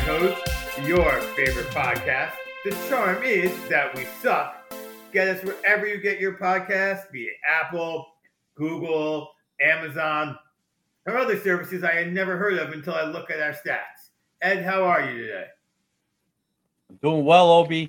Hose, 0.00 0.36
your 0.86 1.20
favorite 1.36 1.66
podcast. 1.66 2.32
The 2.64 2.72
charm 2.88 3.22
is 3.22 3.52
that 3.68 3.94
we 3.94 4.04
suck. 4.20 4.72
Get 5.12 5.28
us 5.28 5.44
wherever 5.44 5.86
you 5.86 5.98
get 5.98 6.20
your 6.20 6.34
podcasts, 6.34 7.10
be 7.10 7.24
it 7.24 7.34
Apple, 7.48 8.06
Google, 8.56 9.30
Amazon, 9.60 10.36
or 11.06 11.16
other 11.16 11.38
services 11.40 11.84
I 11.84 11.92
had 11.92 12.12
never 12.12 12.36
heard 12.36 12.58
of 12.58 12.72
until 12.72 12.94
I 12.94 13.04
look 13.04 13.30
at 13.30 13.40
our 13.40 13.52
stats. 13.52 14.10
Ed, 14.42 14.64
how 14.64 14.84
are 14.84 15.10
you 15.10 15.22
today? 15.22 15.46
I'm 16.90 16.98
doing 17.02 17.24
well, 17.24 17.50
OB. 17.50 17.88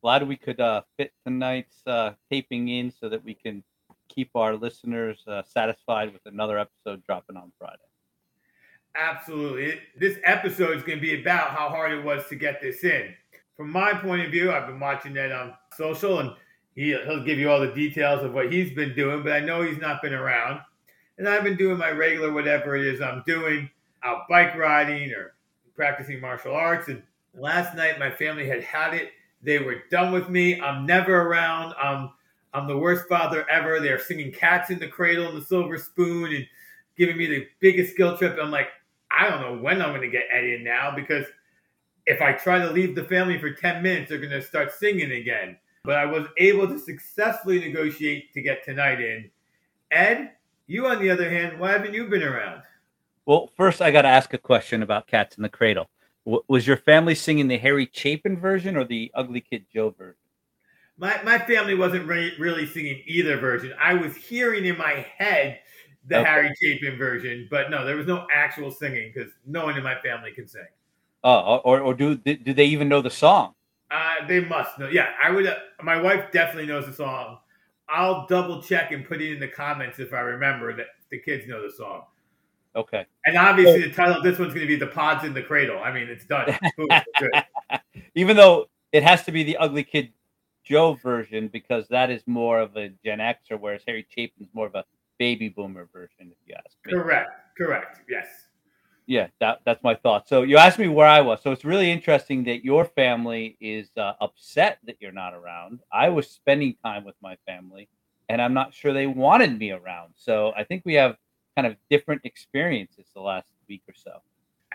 Glad 0.00 0.26
we 0.26 0.36
could 0.36 0.60
uh, 0.60 0.82
fit 0.96 1.12
tonight's 1.24 1.82
uh, 1.86 2.12
taping 2.30 2.68
in 2.68 2.90
so 2.90 3.08
that 3.08 3.22
we 3.24 3.34
can 3.34 3.62
keep 4.08 4.30
our 4.34 4.56
listeners 4.56 5.22
uh, 5.26 5.42
satisfied 5.42 6.12
with 6.12 6.22
another 6.26 6.58
episode 6.58 7.04
dropping 7.04 7.36
on 7.36 7.52
Friday. 7.58 7.78
Absolutely. 8.94 9.80
This 9.98 10.18
episode 10.24 10.76
is 10.76 10.82
going 10.82 10.98
to 10.98 11.02
be 11.02 11.20
about 11.20 11.50
how 11.50 11.68
hard 11.68 11.92
it 11.92 12.04
was 12.04 12.26
to 12.28 12.34
get 12.36 12.60
this 12.60 12.84
in. 12.84 13.14
From 13.56 13.70
my 13.70 13.94
point 13.94 14.22
of 14.22 14.30
view, 14.30 14.52
I've 14.52 14.66
been 14.66 14.80
watching 14.80 15.14
that 15.14 15.32
on 15.32 15.54
social, 15.76 16.18
and 16.20 16.32
he, 16.74 16.90
he'll 16.90 17.24
give 17.24 17.38
you 17.38 17.50
all 17.50 17.60
the 17.60 17.72
details 17.72 18.22
of 18.22 18.34
what 18.34 18.52
he's 18.52 18.74
been 18.74 18.94
doing, 18.94 19.22
but 19.22 19.32
I 19.32 19.40
know 19.40 19.62
he's 19.62 19.80
not 19.80 20.02
been 20.02 20.14
around. 20.14 20.60
And 21.18 21.28
I've 21.28 21.44
been 21.44 21.56
doing 21.56 21.78
my 21.78 21.90
regular 21.90 22.32
whatever 22.32 22.76
it 22.76 22.84
is 22.84 23.00
I'm 23.00 23.22
doing, 23.26 23.70
out 24.02 24.28
bike 24.28 24.56
riding 24.56 25.12
or 25.12 25.34
practicing 25.74 26.20
martial 26.20 26.54
arts. 26.54 26.88
And 26.88 27.02
last 27.34 27.74
night, 27.74 27.98
my 27.98 28.10
family 28.10 28.46
had 28.46 28.62
had 28.62 28.94
it. 28.94 29.10
They 29.42 29.58
were 29.58 29.82
done 29.90 30.12
with 30.12 30.28
me. 30.28 30.60
I'm 30.60 30.86
never 30.86 31.22
around. 31.22 31.74
I'm 31.80 32.10
I'm 32.54 32.66
the 32.66 32.76
worst 32.76 33.08
father 33.08 33.48
ever. 33.48 33.80
They're 33.80 33.98
singing 33.98 34.30
Cats 34.30 34.70
in 34.70 34.78
the 34.78 34.88
Cradle 34.88 35.28
and 35.28 35.36
the 35.36 35.44
Silver 35.44 35.78
Spoon 35.78 36.34
and 36.34 36.46
giving 36.96 37.16
me 37.16 37.26
the 37.26 37.46
biggest 37.60 37.96
guilt 37.96 38.18
trip. 38.18 38.38
I'm 38.40 38.50
like, 38.50 38.68
I 39.16 39.28
don't 39.28 39.40
know 39.40 39.62
when 39.62 39.82
I'm 39.82 39.90
going 39.90 40.02
to 40.02 40.08
get 40.08 40.24
Ed 40.30 40.44
in 40.44 40.64
now 40.64 40.94
because 40.94 41.26
if 42.06 42.20
I 42.20 42.32
try 42.32 42.58
to 42.58 42.70
leave 42.70 42.94
the 42.94 43.04
family 43.04 43.38
for 43.38 43.52
10 43.52 43.82
minutes, 43.82 44.08
they're 44.08 44.18
going 44.18 44.30
to 44.30 44.42
start 44.42 44.72
singing 44.72 45.12
again. 45.12 45.56
But 45.84 45.96
I 45.96 46.06
was 46.06 46.26
able 46.38 46.68
to 46.68 46.78
successfully 46.78 47.58
negotiate 47.58 48.32
to 48.34 48.42
get 48.42 48.64
tonight 48.64 49.00
in. 49.00 49.30
Ed, 49.90 50.32
you 50.66 50.86
on 50.86 51.00
the 51.00 51.10
other 51.10 51.28
hand, 51.28 51.58
why 51.58 51.72
haven't 51.72 51.94
you 51.94 52.08
been 52.08 52.22
around? 52.22 52.62
Well, 53.26 53.50
first 53.56 53.82
I 53.82 53.90
got 53.90 54.02
to 54.02 54.08
ask 54.08 54.32
a 54.34 54.38
question 54.38 54.82
about 54.82 55.06
Cats 55.06 55.36
in 55.36 55.42
the 55.42 55.48
Cradle. 55.48 55.88
W- 56.24 56.42
was 56.48 56.66
your 56.66 56.76
family 56.76 57.14
singing 57.14 57.48
the 57.48 57.58
Harry 57.58 57.88
Chapin 57.92 58.38
version 58.38 58.76
or 58.76 58.84
the 58.84 59.10
Ugly 59.14 59.42
Kid 59.42 59.66
Joe 59.72 59.90
version? 59.90 60.16
My, 60.98 61.20
my 61.22 61.38
family 61.38 61.74
wasn't 61.74 62.06
re- 62.06 62.34
really 62.38 62.66
singing 62.66 63.02
either 63.06 63.38
version. 63.38 63.72
I 63.80 63.94
was 63.94 64.14
hearing 64.14 64.64
in 64.64 64.78
my 64.78 65.06
head 65.16 65.60
the 66.06 66.18
okay. 66.18 66.28
Harry 66.28 66.54
Chapin 66.60 66.98
version, 66.98 67.48
but 67.50 67.70
no, 67.70 67.84
there 67.84 67.96
was 67.96 68.06
no 68.06 68.26
actual 68.32 68.70
singing 68.70 69.12
because 69.14 69.32
no 69.46 69.64
one 69.64 69.76
in 69.76 69.82
my 69.82 70.00
family 70.00 70.32
can 70.32 70.46
sing. 70.46 70.66
Oh, 71.24 71.58
or, 71.58 71.80
or 71.80 71.94
do 71.94 72.16
do 72.16 72.52
they 72.52 72.64
even 72.66 72.88
know 72.88 73.00
the 73.00 73.10
song? 73.10 73.54
Uh, 73.90 74.26
they 74.26 74.40
must 74.40 74.78
know. 74.78 74.88
Yeah, 74.88 75.10
I 75.22 75.30
would. 75.30 75.46
Uh, 75.46 75.56
my 75.82 76.00
wife 76.00 76.32
definitely 76.32 76.66
knows 76.66 76.86
the 76.86 76.92
song. 76.92 77.38
I'll 77.88 78.26
double 78.26 78.62
check 78.62 78.90
and 78.90 79.06
put 79.06 79.20
it 79.20 79.32
in 79.32 79.38
the 79.38 79.48
comments 79.48 79.98
if 79.98 80.12
I 80.12 80.20
remember 80.20 80.74
that 80.76 80.86
the 81.10 81.18
kids 81.18 81.46
know 81.46 81.62
the 81.62 81.72
song. 81.72 82.04
Okay. 82.74 83.04
And 83.26 83.36
obviously, 83.36 83.82
the 83.82 83.94
title 83.94 84.16
of 84.16 84.22
this 84.22 84.38
one's 84.38 84.54
going 84.54 84.66
to 84.66 84.72
be 84.72 84.76
"The 84.76 84.86
Pods 84.86 85.24
in 85.24 85.34
the 85.34 85.42
Cradle." 85.42 85.78
I 85.78 85.92
mean, 85.92 86.08
it's 86.08 86.24
done. 86.24 86.56
even 88.14 88.36
though 88.36 88.68
it 88.92 89.02
has 89.02 89.24
to 89.24 89.32
be 89.32 89.44
the 89.44 89.58
Ugly 89.58 89.84
Kid 89.84 90.12
Joe 90.64 90.94
version 90.94 91.48
because 91.48 91.86
that 91.88 92.10
is 92.10 92.22
more 92.26 92.60
of 92.60 92.76
a 92.76 92.88
Gen 93.04 93.18
Xer, 93.18 93.60
whereas 93.60 93.82
Harry 93.86 94.06
Chapin's 94.08 94.48
more 94.54 94.66
of 94.66 94.74
a 94.74 94.84
baby 95.22 95.48
boomer 95.48 95.88
version, 95.92 96.32
if 96.32 96.36
you 96.48 96.54
ask 96.56 96.76
me. 96.84 96.94
Correct. 96.94 97.30
Correct. 97.56 98.00
Yes. 98.08 98.26
Yeah, 99.06 99.28
that, 99.38 99.60
that's 99.64 99.80
my 99.84 99.94
thought. 99.94 100.28
So 100.28 100.42
you 100.42 100.56
asked 100.56 100.80
me 100.80 100.88
where 100.88 101.06
I 101.06 101.20
was. 101.20 101.40
So 101.44 101.52
it's 101.52 101.64
really 101.64 101.92
interesting 101.92 102.42
that 102.44 102.64
your 102.64 102.84
family 102.84 103.56
is 103.60 103.90
uh, 103.96 104.14
upset 104.20 104.78
that 104.86 104.96
you're 105.00 105.12
not 105.12 105.32
around. 105.32 105.78
I 105.92 106.08
was 106.08 106.28
spending 106.28 106.74
time 106.84 107.04
with 107.04 107.14
my 107.22 107.36
family, 107.46 107.88
and 108.28 108.42
I'm 108.42 108.52
not 108.52 108.74
sure 108.74 108.92
they 108.92 109.06
wanted 109.06 109.56
me 109.60 109.70
around. 109.70 110.14
So 110.16 110.52
I 110.56 110.64
think 110.64 110.82
we 110.84 110.94
have 110.94 111.16
kind 111.54 111.68
of 111.68 111.76
different 111.88 112.22
experiences 112.24 113.06
the 113.14 113.20
last 113.20 113.46
week 113.68 113.82
or 113.88 113.94
so. 113.94 114.14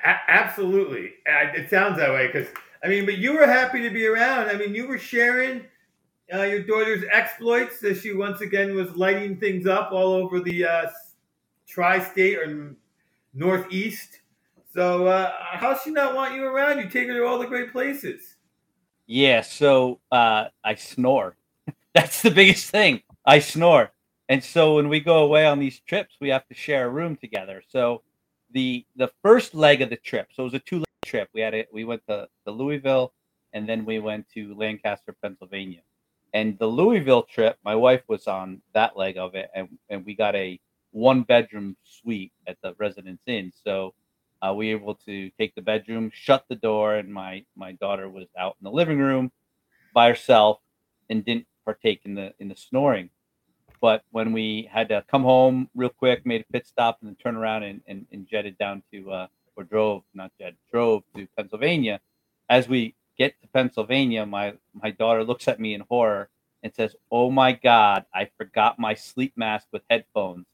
A- 0.06 0.30
absolutely, 0.30 1.12
it 1.26 1.70
sounds 1.70 1.98
that 1.98 2.12
way 2.12 2.28
because 2.28 2.48
I 2.86 2.88
mean, 2.88 3.06
but 3.06 3.18
you 3.18 3.34
were 3.34 3.48
happy 3.48 3.82
to 3.82 3.90
be 3.90 4.06
around. 4.06 4.48
I 4.48 4.56
mean, 4.56 4.74
you 4.74 4.88
were 4.88 5.00
sharing 5.00 5.66
uh, 6.34 6.44
your 6.44 6.64
daughter's 6.64 7.04
exploits 7.12 7.84
as 7.84 8.02
she 8.02 8.14
once 8.14 8.42
again 8.42 8.76
was 8.76 8.96
lighting 8.96 9.38
things 9.38 9.66
up 9.66 9.92
all 9.92 10.14
over 10.14 10.40
the 10.40 10.66
uh, 10.66 10.90
tri-state 11.68 12.38
or 12.38 12.76
northeast. 13.34 14.20
So 14.74 15.08
uh, 15.08 15.34
how 15.40 15.78
she 15.78 15.92
not 15.92 16.16
want 16.16 16.36
you 16.36 16.46
around? 16.46 16.80
You 16.80 16.90
take 16.90 17.08
her 17.08 17.14
to 17.14 17.26
all 17.26 17.40
the 17.40 17.48
great 17.48 17.72
places. 17.72 18.36
Yeah, 19.08 19.42
so 19.42 20.00
uh, 20.12 20.46
I 20.64 20.76
snore. 20.76 21.38
That's 21.96 22.22
the 22.22 22.32
biggest 22.32 22.70
thing. 22.70 23.02
I 23.26 23.40
snore, 23.40 23.92
and 24.30 24.44
so 24.44 24.76
when 24.76 24.90
we 24.90 25.00
go 25.00 25.24
away 25.24 25.46
on 25.46 25.60
these 25.60 25.80
trips, 25.80 26.16
we 26.20 26.30
have 26.30 26.48
to 26.48 26.54
share 26.54 26.88
a 26.88 26.90
room 26.90 27.16
together. 27.16 27.64
So 27.68 28.04
the 28.52 28.86
the 28.98 29.10
first 29.24 29.56
leg 29.56 29.82
of 29.82 29.90
the 29.90 29.96
trip, 29.96 30.28
so 30.34 30.44
it 30.44 30.46
was 30.46 30.54
a 30.54 30.60
two 30.60 30.78
leg 30.78 30.86
trip. 31.06 31.30
We 31.34 31.42
had 31.42 31.54
it. 31.54 31.70
We 31.72 31.86
went 31.86 32.02
to, 32.08 32.28
to 32.46 32.52
Louisville, 32.52 33.14
and 33.54 33.68
then 33.68 33.86
we 33.86 34.00
went 34.00 34.28
to 34.34 34.54
Lancaster, 34.56 35.16
Pennsylvania. 35.22 35.82
And 36.34 36.58
the 36.60 36.68
Louisville 36.68 37.24
trip, 37.24 37.58
my 37.64 37.76
wife 37.76 38.04
was 38.08 38.28
on 38.28 38.62
that 38.74 38.98
leg 38.98 39.18
of 39.18 39.36
it, 39.36 39.50
and, 39.56 39.70
and 39.90 40.06
we 40.06 40.14
got 40.14 40.36
a 40.36 40.60
one 40.92 41.24
bedroom 41.24 41.78
suite 41.84 42.32
at 42.48 42.58
the 42.62 42.74
Residence 42.78 43.22
Inn. 43.28 43.52
So 43.64 43.94
uh, 44.42 44.54
we 44.54 44.74
were 44.74 44.82
able 44.82 44.96
to 45.06 45.30
take 45.32 45.56
the 45.56 45.62
bedroom, 45.62 46.12
shut 46.14 46.46
the 46.50 46.56
door, 46.56 46.96
and 46.96 47.12
my 47.12 47.44
my 47.56 47.74
daughter 47.74 48.10
was 48.10 48.28
out 48.38 48.56
in 48.60 48.66
the 48.66 48.72
living 48.72 49.00
room 49.00 49.32
by 49.94 50.10
herself 50.10 50.60
and 51.10 51.24
didn't 51.26 51.48
partake 51.66 52.02
in 52.06 52.16
the 52.16 52.34
in 52.40 52.50
the 52.50 52.56
snoring. 52.56 53.10
But 53.80 54.04
when 54.12 54.34
we 54.34 54.70
had 54.72 54.90
to 54.90 55.04
come 55.10 55.24
home 55.24 55.70
real 55.76 55.90
quick, 55.90 56.26
made 56.26 56.42
a 56.42 56.52
pit 56.52 56.68
stop, 56.68 56.98
and 57.02 57.10
then 57.10 57.16
turn 57.16 57.36
around 57.36 57.64
and, 57.64 57.82
and, 57.88 58.06
and 58.12 58.28
jetted 58.28 58.58
down 58.58 58.82
to 58.92 59.12
uh, 59.12 59.28
or 59.56 59.64
drove 59.64 60.04
not 60.14 60.32
jet 60.40 60.54
drove 60.72 61.04
to 61.16 61.28
Pennsylvania. 61.36 62.00
As 62.50 62.68
we 62.68 62.96
get 63.18 63.40
to 63.42 63.48
Pennsylvania, 63.48 64.26
my 64.26 64.54
my 64.74 64.92
daughter 64.92 65.24
looks 65.24 65.48
at 65.48 65.60
me 65.60 65.74
in 65.74 65.82
horror 65.82 66.30
and 66.64 66.74
says, 66.74 66.96
"Oh 67.12 67.32
my 67.32 67.54
God, 67.54 68.06
I 68.14 68.30
forgot 68.38 68.80
my 68.80 68.94
sleep 68.94 69.34
mask 69.36 69.68
with 69.72 69.84
headphones. 69.90 70.46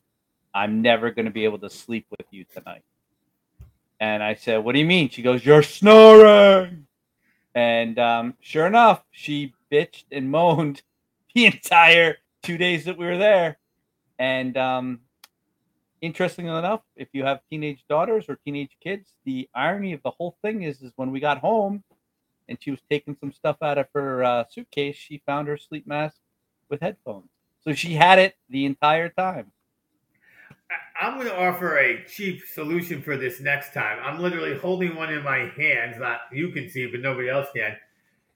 I'm 0.53 0.81
never 0.81 1.12
going 1.12 1.25
to 1.25 1.31
be 1.31 1.46
able 1.46 1.59
to 1.59 1.69
sleep 1.69 2.06
with 2.09 2.28
you 2.31 2.46
tonight." 2.46 2.84
And 4.00 4.23
I 4.23 4.35
said, 4.35 4.57
"What 4.57 4.73
do 4.73 4.79
you 4.79 4.85
mean?" 4.85 5.09
She 5.09 5.22
goes, 5.22 5.46
"You're 5.46 5.63
snoring." 5.63 6.88
And 7.56 8.00
um, 8.00 8.34
sure 8.41 8.66
enough, 8.66 9.03
she 9.12 9.53
bitched 9.72 10.06
and 10.12 10.31
moaned 10.38 10.81
the 11.34 11.46
entire 11.46 12.18
two 12.41 12.57
days 12.57 12.85
that 12.85 12.97
we 12.97 13.06
were 13.06 13.18
there. 13.18 13.57
And 14.19 14.56
um, 14.57 15.00
interestingly 16.02 16.56
enough, 16.56 16.81
if 16.96 17.07
you 17.13 17.23
have 17.23 17.41
teenage 17.50 17.85
daughters 17.90 18.25
or 18.28 18.38
teenage 18.46 18.78
kids, 18.84 19.13
the 19.25 19.50
irony 19.56 19.94
of 19.94 20.03
the 20.03 20.12
whole 20.12 20.38
thing 20.41 20.63
is, 20.63 20.81
is 20.81 20.91
when 20.96 21.12
we 21.12 21.19
got 21.19 21.40
home, 21.40 21.84
and 22.47 22.57
she 22.61 22.71
was 22.71 22.79
taking 22.89 23.15
some 23.19 23.31
stuff 23.31 23.57
out 23.61 23.77
of 23.77 23.87
her 23.93 24.23
uh, 24.23 24.43
suitcase, 24.49 24.95
she 24.95 25.22
found 25.25 25.47
her 25.47 25.57
sleep 25.57 25.87
mask 25.87 26.17
with 26.69 26.81
headphones. 26.81 27.29
So 27.63 27.73
she 27.73 27.93
had 27.93 28.19
it 28.19 28.35
the 28.49 28.66
entire 28.66 29.09
time. 29.09 29.51
I'm 30.99 31.16
going 31.16 31.28
to 31.28 31.40
offer 31.40 31.78
a 31.78 32.03
cheap 32.05 32.41
solution 32.53 33.01
for 33.01 33.17
this 33.17 33.40
next 33.40 33.73
time. 33.73 33.99
I'm 34.03 34.19
literally 34.19 34.57
holding 34.57 34.95
one 34.95 35.11
in 35.11 35.23
my 35.23 35.51
hands. 35.57 35.97
Not 35.99 36.22
you 36.31 36.49
can 36.49 36.69
see, 36.69 36.87
but 36.87 36.99
nobody 36.99 37.29
else 37.29 37.47
can. 37.55 37.75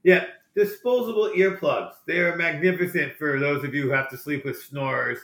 Yeah, 0.04 0.26
disposable 0.56 1.32
earplugs. 1.36 1.94
They 2.06 2.20
are 2.20 2.36
magnificent 2.36 3.14
for 3.18 3.40
those 3.40 3.64
of 3.64 3.74
you 3.74 3.84
who 3.84 3.90
have 3.90 4.10
to 4.10 4.18
sleep 4.18 4.46
with 4.46 4.62
snorers. 4.62 5.20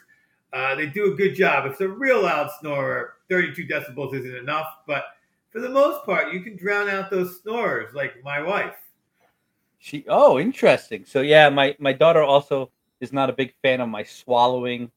Uh, 0.51 0.75
they 0.75 0.85
do 0.85 1.11
a 1.11 1.15
good 1.15 1.35
job. 1.35 1.65
If 1.65 1.73
it's 1.73 1.81
a 1.81 1.87
real 1.87 2.21
loud 2.21 2.49
snorer, 2.59 3.15
32 3.29 3.65
decibels 3.65 4.13
isn't 4.13 4.35
enough, 4.35 4.67
but 4.85 5.05
for 5.53 5.61
the 5.61 5.69
most 5.69 6.03
part, 6.03 6.33
you 6.33 6.41
can 6.41 6.57
drown 6.57 6.89
out 6.89 7.11
those 7.11 7.39
snorers, 7.41 7.93
like 7.93 8.15
my 8.23 8.41
wife. 8.41 8.75
She 9.77 10.03
oh, 10.07 10.39
interesting. 10.39 11.05
So 11.05 11.21
yeah, 11.21 11.49
my 11.49 11.75
my 11.79 11.93
daughter 11.93 12.23
also 12.23 12.71
is 12.99 13.13
not 13.13 13.29
a 13.29 13.33
big 13.33 13.53
fan 13.61 13.79
of 13.79 13.87
my 13.87 14.03
swallowing. 14.03 14.91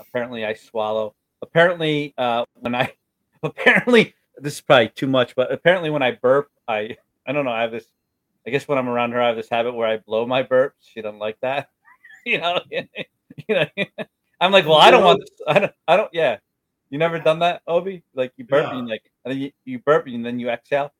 Apparently, 0.00 0.46
I 0.46 0.54
swallow. 0.54 1.14
Apparently, 1.42 2.14
uh, 2.16 2.44
when 2.54 2.74
I 2.74 2.92
apparently 3.42 4.14
this 4.38 4.54
is 4.54 4.60
probably 4.62 4.88
too 4.88 5.08
much, 5.08 5.36
but 5.36 5.52
apparently 5.52 5.90
when 5.90 6.02
I 6.02 6.12
burp, 6.12 6.50
I 6.66 6.96
I 7.26 7.32
don't 7.32 7.44
know. 7.44 7.52
I 7.52 7.62
have 7.62 7.72
this. 7.72 7.86
I 8.46 8.50
guess 8.50 8.66
when 8.66 8.78
I'm 8.78 8.88
around 8.88 9.12
her, 9.12 9.20
I 9.20 9.28
have 9.28 9.36
this 9.36 9.50
habit 9.50 9.74
where 9.74 9.86
I 9.86 9.98
blow 9.98 10.26
my 10.26 10.42
burps. 10.42 10.72
She 10.80 11.02
doesn't 11.02 11.18
like 11.18 11.38
that. 11.42 11.68
you 12.24 12.38
know. 12.38 12.60
you 12.70 12.86
know. 13.48 13.66
I'm 14.40 14.50
like, 14.52 14.66
well, 14.66 14.78
I 14.78 14.90
don't 14.90 15.04
want. 15.04 15.20
This. 15.20 15.30
I 15.46 15.58
don't. 15.58 15.72
I 15.86 15.96
don't. 15.96 16.10
Yeah. 16.12 16.38
You 16.92 16.98
never 16.98 17.18
done 17.18 17.38
that, 17.38 17.62
OB? 17.66 17.88
Like 18.14 18.34
you 18.36 18.44
burp 18.44 18.70
and 18.70 18.86
like 18.86 19.10
and 19.24 19.32
then 19.32 19.40
you, 19.40 19.52
you 19.64 19.78
burp 19.78 20.06
and 20.06 20.24
then 20.24 20.38
you 20.38 20.50
exhale. 20.50 20.92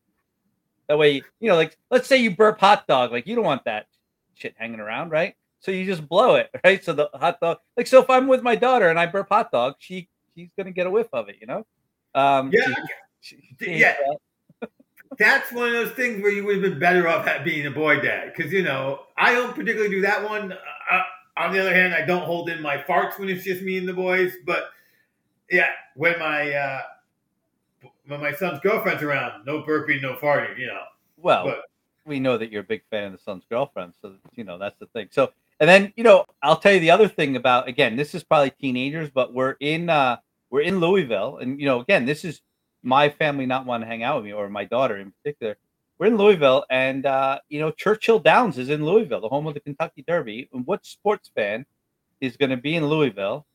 That 0.88 0.96
way, 0.96 1.22
you 1.38 1.50
know, 1.50 1.54
like 1.54 1.76
let's 1.90 2.08
say 2.08 2.16
you 2.16 2.34
burp 2.34 2.58
hot 2.58 2.86
dog, 2.86 3.12
like 3.12 3.26
you 3.26 3.34
don't 3.34 3.44
want 3.44 3.66
that 3.66 3.88
shit 4.34 4.54
hanging 4.56 4.80
around, 4.80 5.10
right? 5.10 5.34
So 5.60 5.70
you 5.70 5.84
just 5.84 6.08
blow 6.08 6.36
it, 6.36 6.48
right? 6.64 6.82
So 6.82 6.94
the 6.94 7.10
hot 7.12 7.40
dog, 7.42 7.58
like 7.76 7.86
so, 7.86 8.00
if 8.00 8.08
I'm 8.08 8.26
with 8.26 8.42
my 8.42 8.56
daughter 8.56 8.88
and 8.88 8.98
I 8.98 9.04
burp 9.04 9.28
hot 9.28 9.52
dog, 9.52 9.74
she 9.80 10.08
she's 10.34 10.48
gonna 10.56 10.70
get 10.70 10.86
a 10.86 10.90
whiff 10.90 11.08
of 11.12 11.28
it, 11.28 11.36
you 11.38 11.46
know. 11.46 11.66
Um, 12.14 12.50
yeah, 12.54 12.74
she, 13.20 13.36
she, 13.60 13.72
yeah. 13.74 13.94
That's 15.18 15.52
one 15.52 15.66
of 15.66 15.74
those 15.74 15.92
things 15.92 16.22
where 16.22 16.32
you 16.32 16.46
would 16.46 16.54
have 16.54 16.62
been 16.62 16.78
better 16.78 17.06
off 17.06 17.26
at 17.26 17.44
being 17.44 17.66
a 17.66 17.70
boy 17.70 18.00
dad 18.00 18.32
because 18.34 18.50
you 18.50 18.62
know 18.62 19.00
I 19.18 19.34
don't 19.34 19.54
particularly 19.54 19.90
do 19.90 20.00
that 20.00 20.26
one. 20.26 20.52
Uh, 20.52 21.02
on 21.36 21.52
the 21.52 21.60
other 21.60 21.74
hand, 21.74 21.92
I 21.92 22.06
don't 22.06 22.24
hold 22.24 22.48
in 22.48 22.62
my 22.62 22.78
farts 22.78 23.18
when 23.18 23.28
it's 23.28 23.44
just 23.44 23.60
me 23.60 23.76
and 23.76 23.86
the 23.86 23.92
boys. 23.92 24.32
But 24.46 24.70
yeah, 25.52 25.68
when 25.94 26.18
my 26.18 26.52
uh, 26.52 26.80
when 28.06 28.20
my 28.20 28.32
son's 28.32 28.58
girlfriend's 28.60 29.02
around, 29.02 29.44
no 29.46 29.62
burping, 29.62 30.02
no 30.02 30.14
farting. 30.14 30.58
You 30.58 30.68
know. 30.68 30.82
Well, 31.16 31.44
but, 31.44 31.62
we 32.04 32.18
know 32.18 32.36
that 32.38 32.50
you're 32.50 32.62
a 32.62 32.64
big 32.64 32.82
fan 32.90 33.04
of 33.04 33.12
the 33.12 33.18
son's 33.18 33.44
girlfriend, 33.48 33.92
so 34.00 34.14
you 34.34 34.44
know 34.44 34.58
that's 34.58 34.78
the 34.80 34.86
thing. 34.86 35.08
So, 35.10 35.32
and 35.60 35.68
then 35.68 35.92
you 35.94 36.02
know, 36.02 36.24
I'll 36.42 36.56
tell 36.56 36.72
you 36.72 36.80
the 36.80 36.90
other 36.90 37.06
thing 37.06 37.36
about 37.36 37.68
again, 37.68 37.94
this 37.96 38.14
is 38.14 38.24
probably 38.24 38.50
teenagers, 38.50 39.10
but 39.10 39.32
we're 39.32 39.56
in 39.60 39.90
uh 39.90 40.16
we're 40.50 40.62
in 40.62 40.80
Louisville, 40.80 41.38
and 41.38 41.60
you 41.60 41.66
know, 41.66 41.80
again, 41.80 42.06
this 42.06 42.24
is 42.24 42.40
my 42.82 43.08
family 43.08 43.46
not 43.46 43.66
want 43.66 43.82
to 43.82 43.86
hang 43.86 44.02
out 44.02 44.16
with 44.16 44.24
me 44.24 44.32
or 44.32 44.48
my 44.48 44.64
daughter 44.64 44.96
in 44.96 45.12
particular. 45.12 45.56
We're 45.98 46.06
in 46.06 46.16
Louisville, 46.16 46.64
and 46.70 47.06
uh, 47.06 47.38
you 47.48 47.60
know, 47.60 47.70
Churchill 47.70 48.18
Downs 48.18 48.58
is 48.58 48.70
in 48.70 48.84
Louisville, 48.84 49.20
the 49.20 49.28
home 49.28 49.46
of 49.46 49.54
the 49.54 49.60
Kentucky 49.60 50.02
Derby. 50.06 50.48
And 50.52 50.66
what 50.66 50.84
sports 50.84 51.30
fan 51.34 51.64
is 52.20 52.36
going 52.36 52.50
to 52.50 52.56
be 52.56 52.74
in 52.74 52.86
Louisville 52.86 53.46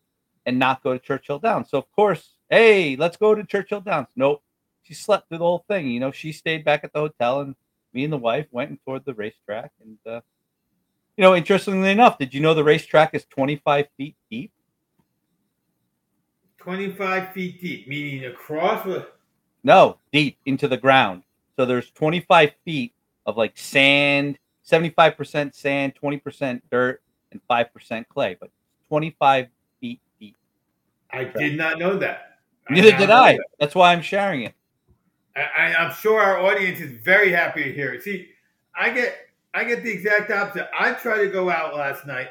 and 0.48 0.58
not 0.58 0.82
go 0.82 0.94
to 0.94 1.00
Churchill 1.00 1.38
Downs? 1.38 1.70
So 1.70 1.78
of 1.78 1.92
course, 1.92 2.32
hey, 2.50 2.96
let's 2.96 3.18
go 3.18 3.36
to 3.36 3.44
Churchill 3.44 3.82
Downs. 3.82 4.08
Nope, 4.16 4.42
she 4.82 4.96
slept 4.96 5.30
through 5.30 5.38
the 5.38 5.44
whole 5.44 5.66
thing. 5.68 5.88
You 5.88 6.00
know, 6.00 6.12
she 6.12 6.32
stayed 6.32 6.66
back 6.66 6.84
at 6.84 6.94
the 6.94 7.00
hotel 7.00 7.42
and 7.42 7.56
me 7.94 8.04
and 8.06 8.14
the 8.14 8.18
wife 8.18 8.48
went 8.52 8.70
and 8.72 8.80
toured 8.86 9.06
the 9.06 9.14
racetrack. 9.14 9.72
And, 9.84 9.98
uh, 10.06 10.22
you 11.18 11.24
know, 11.24 11.36
interestingly 11.36 11.92
enough, 11.92 12.18
did 12.18 12.34
you 12.34 12.40
know 12.40 12.54
the 12.54 12.64
racetrack 12.64 13.14
is 13.14 13.26
25 13.26 13.88
feet 13.98 14.16
deep? 14.32 14.52
25 16.58 17.34
feet 17.34 17.62
deep, 17.62 17.88
meaning 17.88 18.26
across? 18.26 18.86
With- 18.86 19.06
no, 19.64 19.98
deep 20.12 20.38
into 20.46 20.68
the 20.68 20.78
ground. 20.78 21.24
So 21.56 21.66
there's 21.66 21.92
25 21.92 22.54
feet 22.64 22.94
of 23.26 23.36
like 23.36 23.58
sand, 23.58 24.38
75% 24.64 25.56
sand, 25.56 25.94
20% 26.02 26.62
dirt, 26.72 27.02
and 27.32 27.42
5% 27.50 28.08
clay, 28.10 28.38
but 28.40 28.52
25 28.90 29.46
feet 29.46 29.52
deep. 29.52 29.57
I 31.12 31.26
did 31.26 31.58
not 31.58 31.80
know 31.80 31.98
that. 31.98 32.40
Neither 32.70 32.98
did 32.98 33.10
I. 33.10 33.34
That. 33.34 33.46
That's 33.60 33.76
why 33.76 33.94
I'm 33.94 34.02
sharing 34.02 34.44
it. 34.44 34.54
I, 35.36 35.74
am 35.78 35.94
sure 35.94 36.20
our 36.20 36.40
audience 36.40 36.80
is 36.80 37.00
very 37.04 37.32
happy 37.32 37.64
to 37.64 37.72
hear 37.72 37.94
it. 37.94 38.04
See, 38.04 38.30
I 38.76 38.90
get 38.90 39.16
I 39.54 39.64
get 39.64 39.84
the 39.84 39.92
exact 39.92 40.32
opposite. 40.32 40.68
I 40.78 40.94
tried 40.94 41.20
to 41.20 41.30
go 41.30 41.50
out 41.50 41.76
last 41.76 42.06
night 42.06 42.30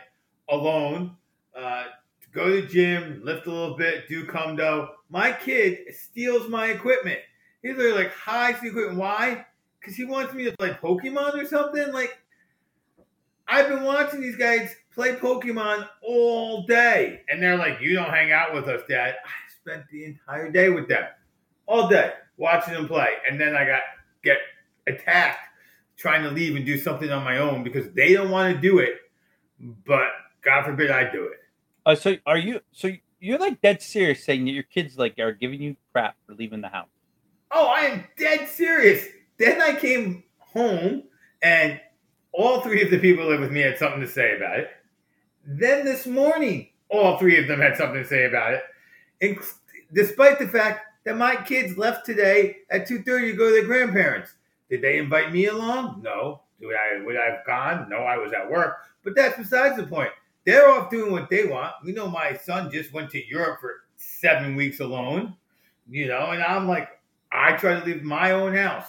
alone, 0.48 1.16
uh, 1.56 1.84
to 1.84 2.28
go 2.32 2.48
to 2.48 2.62
the 2.62 2.66
gym, 2.66 3.20
lift 3.24 3.46
a 3.46 3.50
little 3.50 3.76
bit, 3.76 4.08
do 4.08 4.26
kumdo. 4.26 4.88
My 5.08 5.32
kid 5.32 5.94
steals 5.94 6.48
my 6.48 6.66
equipment. 6.66 7.20
He's 7.62 7.76
like 7.76 8.12
hides 8.12 8.60
the 8.60 8.68
equipment. 8.68 8.98
Why? 8.98 9.46
Because 9.80 9.96
he 9.96 10.04
wants 10.04 10.34
me 10.34 10.44
to 10.44 10.56
play 10.56 10.70
Pokemon 10.70 11.34
or 11.34 11.46
something. 11.46 11.92
Like 11.92 12.18
I've 13.46 13.68
been 13.68 13.84
watching 13.84 14.20
these 14.20 14.36
guys 14.36 14.74
play 14.96 15.14
Pokemon 15.14 15.88
all 16.02 16.64
day, 16.64 17.20
and 17.28 17.40
they're 17.40 17.56
like, 17.56 17.80
"You 17.80 17.94
don't 17.94 18.10
hang 18.10 18.32
out 18.32 18.52
with 18.52 18.66
us, 18.66 18.82
Dad." 18.88 19.14
I 19.24 19.30
spent 19.60 19.84
the 19.92 20.04
entire 20.04 20.50
day 20.50 20.70
with 20.70 20.88
them, 20.88 21.04
all 21.66 21.86
day 21.86 22.14
watching 22.36 22.74
them 22.74 22.88
play, 22.88 23.10
and 23.30 23.40
then 23.40 23.54
I 23.54 23.64
got 23.64 23.82
get 24.24 24.38
attacked 24.88 25.38
trying 25.96 26.22
to 26.24 26.30
leave 26.30 26.56
and 26.56 26.66
do 26.66 26.78
something 26.78 27.10
on 27.10 27.22
my 27.22 27.38
own 27.38 27.62
because 27.62 27.92
they 27.92 28.12
don't 28.14 28.30
want 28.30 28.54
to 28.54 28.60
do 28.60 28.78
it, 28.78 28.94
but 29.60 30.08
God 30.42 30.64
forbid 30.64 30.90
I 30.90 31.10
do 31.10 31.24
it. 31.24 31.38
Uh, 31.84 31.94
so 31.94 32.16
are 32.26 32.38
you? 32.38 32.60
So 32.72 32.90
you're 33.20 33.38
like 33.38 33.60
dead 33.60 33.82
serious 33.82 34.24
saying 34.24 34.44
that 34.46 34.50
your 34.50 34.62
kids 34.64 34.98
like 34.98 35.18
are 35.18 35.32
giving 35.32 35.62
you 35.62 35.76
crap 35.92 36.16
for 36.26 36.34
leaving 36.34 36.60
the 36.60 36.68
house? 36.68 36.88
Oh, 37.50 37.66
I 37.66 37.80
am 37.82 38.04
dead 38.18 38.48
serious. 38.48 39.06
Then 39.38 39.60
I 39.60 39.74
came 39.74 40.24
home 40.38 41.04
and 41.42 41.80
all 42.32 42.60
three 42.60 42.82
of 42.82 42.90
the 42.90 42.98
people 42.98 43.24
that 43.24 43.30
live 43.30 43.40
with 43.40 43.52
me 43.52 43.60
had 43.60 43.78
something 43.78 44.00
to 44.00 44.08
say 44.08 44.36
about 44.36 44.60
it. 44.60 44.70
Then 45.46 45.84
this 45.84 46.06
morning, 46.06 46.68
all 46.88 47.18
three 47.18 47.38
of 47.38 47.46
them 47.48 47.60
had 47.60 47.76
something 47.76 48.02
to 48.02 48.08
say 48.08 48.24
about 48.26 48.54
it. 48.54 48.62
And 49.20 49.38
despite 49.92 50.38
the 50.38 50.48
fact 50.48 50.86
that 51.06 51.16
my 51.16 51.36
kids 51.36 51.78
left 51.78 52.04
today 52.04 52.58
at 52.68 52.88
2.30 52.88 53.04
to 53.04 53.32
go 53.34 53.46
to 53.46 53.52
their 53.52 53.64
grandparents. 53.64 54.34
Did 54.68 54.82
they 54.82 54.98
invite 54.98 55.32
me 55.32 55.46
along? 55.46 56.02
No. 56.02 56.42
Would 56.60 56.74
I, 56.74 57.04
would 57.04 57.16
I 57.16 57.30
have 57.30 57.46
gone? 57.46 57.88
No, 57.88 57.98
I 57.98 58.16
was 58.16 58.32
at 58.32 58.50
work. 58.50 58.78
But 59.04 59.14
that's 59.14 59.38
besides 59.38 59.76
the 59.76 59.84
point. 59.84 60.10
They're 60.44 60.68
off 60.68 60.90
doing 60.90 61.12
what 61.12 61.30
they 61.30 61.44
want. 61.44 61.74
We 61.84 61.92
know 61.92 62.08
my 62.08 62.36
son 62.36 62.72
just 62.72 62.92
went 62.92 63.10
to 63.10 63.24
Europe 63.24 63.60
for 63.60 63.84
seven 63.96 64.56
weeks 64.56 64.80
alone, 64.80 65.36
you 65.88 66.08
know, 66.08 66.32
and 66.32 66.42
I'm 66.42 66.66
like, 66.68 66.88
I 67.30 67.52
try 67.52 67.78
to 67.78 67.86
leave 67.86 68.02
my 68.02 68.32
own 68.32 68.54
house 68.54 68.86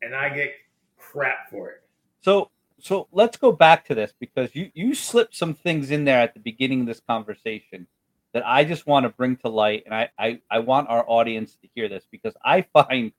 and 0.00 0.14
I 0.14 0.28
get 0.28 0.52
crap 0.96 1.50
for 1.50 1.70
it. 1.70 1.82
So 2.20 2.50
so 2.82 3.06
let's 3.12 3.36
go 3.36 3.52
back 3.52 3.84
to 3.86 3.94
this 3.94 4.12
because 4.18 4.54
you 4.54 4.70
you 4.74 4.94
slipped 4.94 5.36
some 5.36 5.54
things 5.54 5.90
in 5.92 6.04
there 6.04 6.20
at 6.20 6.34
the 6.34 6.40
beginning 6.40 6.80
of 6.80 6.86
this 6.86 7.00
conversation 7.00 7.86
that 8.32 8.46
I 8.46 8.64
just 8.64 8.86
want 8.86 9.04
to 9.04 9.10
bring 9.10 9.36
to 9.36 9.48
light, 9.48 9.84
and 9.84 9.94
I, 9.94 10.08
I, 10.18 10.40
I 10.50 10.58
want 10.60 10.88
our 10.88 11.04
audience 11.06 11.56
to 11.62 11.68
hear 11.74 11.88
this 11.88 12.04
because 12.10 12.34
I 12.44 12.62
find 12.72 13.12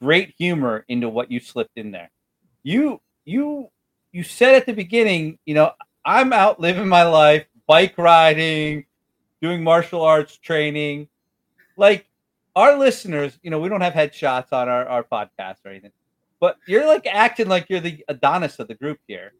great 0.00 0.34
humor 0.38 0.84
into 0.88 1.08
what 1.08 1.30
you 1.30 1.40
slipped 1.40 1.76
in 1.76 1.90
there. 1.90 2.10
You 2.62 3.00
you 3.24 3.70
you 4.12 4.22
said 4.22 4.54
at 4.54 4.66
the 4.66 4.72
beginning, 4.72 5.38
you 5.44 5.54
know, 5.54 5.72
I'm 6.04 6.32
out 6.32 6.60
living 6.60 6.88
my 6.88 7.02
life, 7.02 7.46
bike 7.66 7.98
riding, 7.98 8.86
doing 9.42 9.64
martial 9.64 10.02
arts 10.02 10.36
training. 10.36 11.08
Like 11.76 12.06
our 12.54 12.78
listeners, 12.78 13.38
you 13.42 13.50
know, 13.50 13.58
we 13.58 13.68
don't 13.68 13.80
have 13.80 13.94
headshots 13.94 14.52
on 14.52 14.68
our, 14.68 14.86
our 14.86 15.02
podcast 15.02 15.56
or 15.64 15.70
anything, 15.70 15.92
but 16.40 16.56
you're 16.66 16.86
like 16.86 17.06
acting 17.06 17.48
like 17.48 17.66
you're 17.68 17.80
the 17.80 18.04
Adonis 18.08 18.58
of 18.58 18.68
the 18.68 18.74
group 18.74 18.98
here. 19.06 19.32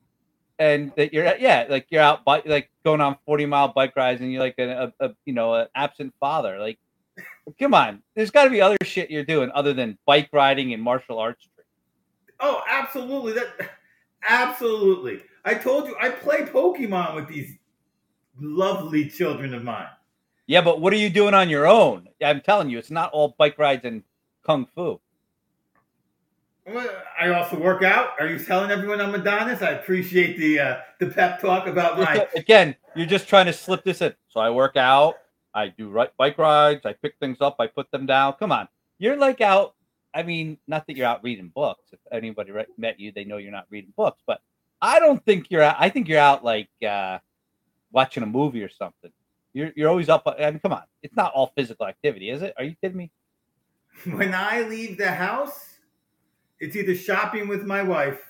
And 0.61 0.93
that 0.97 1.13
you're 1.13 1.25
yeah 1.37 1.67
like 1.69 1.87
you're 1.89 2.03
out 2.03 2.25
bike 2.25 2.43
like 2.45 2.69
going 2.85 3.01
on 3.01 3.17
40 3.27 3.47
mile 3.47 3.69
bike 3.69 3.93
rides 3.95 4.21
and 4.21 4.33
you're 4.33 4.43
like 4.43 4.57
a, 4.59 4.93
a, 5.01 5.07
a 5.07 5.15
you 5.25 5.33
know 5.33 5.55
an 5.55 5.69
absent 5.77 6.13
father. 6.19 6.59
Like 6.59 6.79
come 7.61 7.75
on. 7.75 8.03
There's 8.17 8.33
got 8.33 8.45
to 8.45 8.51
be 8.51 8.61
other 8.61 8.77
shit 8.83 9.11
you're 9.11 9.25
doing 9.25 9.53
other 9.55 9.73
than 9.73 9.99
bike 10.05 10.29
riding 10.33 10.73
and 10.73 10.83
martial 10.83 11.19
arts 11.19 11.49
oh 12.41 12.63
absolutely. 12.69 13.35
That 13.35 13.71
absolutely. 14.29 15.23
I 15.45 15.55
told 15.55 15.87
you 15.87 15.97
i 16.01 16.09
play 16.09 16.43
pokemon 16.43 17.15
with 17.15 17.29
these 17.29 17.57
lovely 18.41 19.09
children 19.09 19.55
of 19.55 19.63
mine. 19.63 19.87
Yeah 20.49 20.63
but 20.63 20.81
what 20.81 20.93
are 20.93 20.97
you 20.97 21.11
doing 21.11 21.35
on 21.35 21.49
your 21.49 21.69
own? 21.69 22.09
I'm 22.21 22.41
telling 22.41 22.69
you 22.69 22.79
it's 22.79 22.91
not 22.91 23.13
all 23.13 23.37
bike 23.39 23.61
rides 23.61 23.85
and 23.85 24.03
kung 24.45 24.67
fu 24.75 25.01
I 27.21 27.31
also 27.31 27.59
work 27.59 27.83
out. 27.83 28.11
Are 28.21 28.27
you 28.27 28.39
telling 28.39 28.71
everyone 28.71 29.01
I'm 29.01 29.15
Adonis? 29.15 29.63
I 29.63 29.71
appreciate 29.71 30.37
the 30.39 30.61
uh, 30.61 30.81
the 30.99 31.07
pep 31.07 31.41
talk 31.41 31.67
about 31.67 31.99
my. 31.99 32.27
Again, 32.37 32.77
you're 32.95 33.07
just 33.07 33.29
trying 33.29 33.47
to 33.47 33.53
slip 33.53 33.85
this 33.85 34.03
in. 34.03 34.15
So 34.29 34.41
I 34.41 34.51
work 34.51 34.77
out. 34.77 35.19
I 35.55 35.69
do 35.69 35.89
right 35.89 36.11
bike 36.19 36.37
rides. 36.39 36.85
I 36.85 36.93
pick 36.93 37.15
things 37.21 37.39
up. 37.41 37.57
I 37.59 37.67
put 37.67 37.91
them 37.91 38.07
down. 38.07 38.35
Come 38.35 38.53
on, 38.53 38.69
you're 38.99 39.17
like 39.17 39.41
out. 39.41 39.75
I 40.15 40.23
mean, 40.23 40.59
not 40.67 40.87
that 40.87 40.97
you're 40.97 41.07
out 41.07 41.23
reading 41.23 41.51
books. 41.55 41.85
If 41.93 42.01
anybody 42.13 42.53
met 42.77 42.99
you, 43.01 43.13
they 43.13 43.25
know 43.25 43.37
you're 43.37 43.53
not 43.53 43.67
reading 43.71 43.93
books. 43.97 44.23
But 44.27 44.41
I 44.83 44.99
don't 44.99 45.25
think 45.25 45.51
you're 45.51 45.63
out. 45.63 45.77
I 45.79 45.89
think 45.89 46.09
you're 46.09 46.19
out 46.19 46.45
like 46.45 46.69
uh, 46.87 47.19
watching 47.93 48.23
a 48.23 48.27
movie 48.27 48.63
or 48.63 48.71
something. 48.71 49.11
You're 49.55 49.73
you're 49.75 49.89
always 49.89 50.09
up. 50.09 50.23
I 50.27 50.51
mean, 50.51 50.61
come 50.61 50.73
on. 50.73 50.83
It's 51.03 51.17
not 51.17 51.33
all 51.33 51.53
physical 51.57 51.87
activity, 51.87 52.31
is 52.31 52.43
it? 52.43 52.55
Are 52.59 52.65
you 52.65 52.77
kidding 52.83 52.99
me? 52.99 53.11
When 54.05 54.35
I 54.35 54.63
leave 54.63 54.97
the 54.97 55.11
house, 55.11 55.78
it's 56.61 56.77
either 56.77 56.95
shopping 56.95 57.49
with 57.49 57.65
my 57.65 57.83
wife 57.83 58.21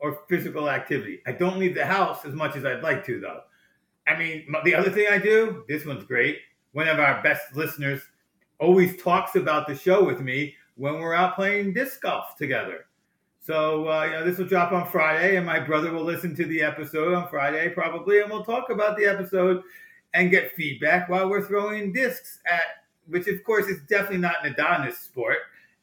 or 0.00 0.20
physical 0.28 0.68
activity. 0.68 1.20
I 1.26 1.32
don't 1.32 1.58
leave 1.58 1.74
the 1.74 1.86
house 1.86 2.24
as 2.24 2.34
much 2.34 2.56
as 2.56 2.64
I'd 2.64 2.82
like 2.82 3.04
to, 3.06 3.20
though. 3.20 3.40
I 4.06 4.18
mean, 4.18 4.46
the 4.64 4.74
other 4.74 4.90
thing 4.90 5.06
I 5.10 5.18
do, 5.18 5.64
this 5.68 5.86
one's 5.86 6.04
great. 6.04 6.38
One 6.72 6.88
of 6.88 6.98
our 6.98 7.22
best 7.22 7.54
listeners 7.54 8.02
always 8.58 9.00
talks 9.00 9.36
about 9.36 9.66
the 9.66 9.76
show 9.76 10.04
with 10.04 10.20
me 10.20 10.54
when 10.76 10.98
we're 10.98 11.14
out 11.14 11.36
playing 11.36 11.72
disc 11.72 12.00
golf 12.00 12.36
together. 12.36 12.86
So, 13.40 13.88
uh, 13.88 14.04
you 14.04 14.10
know, 14.12 14.24
this 14.24 14.38
will 14.38 14.46
drop 14.46 14.72
on 14.72 14.88
Friday, 14.88 15.36
and 15.36 15.44
my 15.44 15.58
brother 15.58 15.92
will 15.92 16.04
listen 16.04 16.34
to 16.36 16.44
the 16.46 16.62
episode 16.62 17.14
on 17.14 17.28
Friday 17.28 17.68
probably, 17.70 18.20
and 18.20 18.30
we'll 18.30 18.44
talk 18.44 18.70
about 18.70 18.96
the 18.96 19.04
episode 19.04 19.62
and 20.14 20.30
get 20.30 20.52
feedback 20.52 21.08
while 21.08 21.28
we're 21.28 21.46
throwing 21.46 21.92
discs 21.92 22.38
at, 22.46 22.84
which 23.08 23.26
of 23.26 23.42
course 23.44 23.66
is 23.66 23.80
definitely 23.88 24.18
not 24.18 24.44
an 24.44 24.52
Adonis 24.52 24.98
sport 24.98 25.38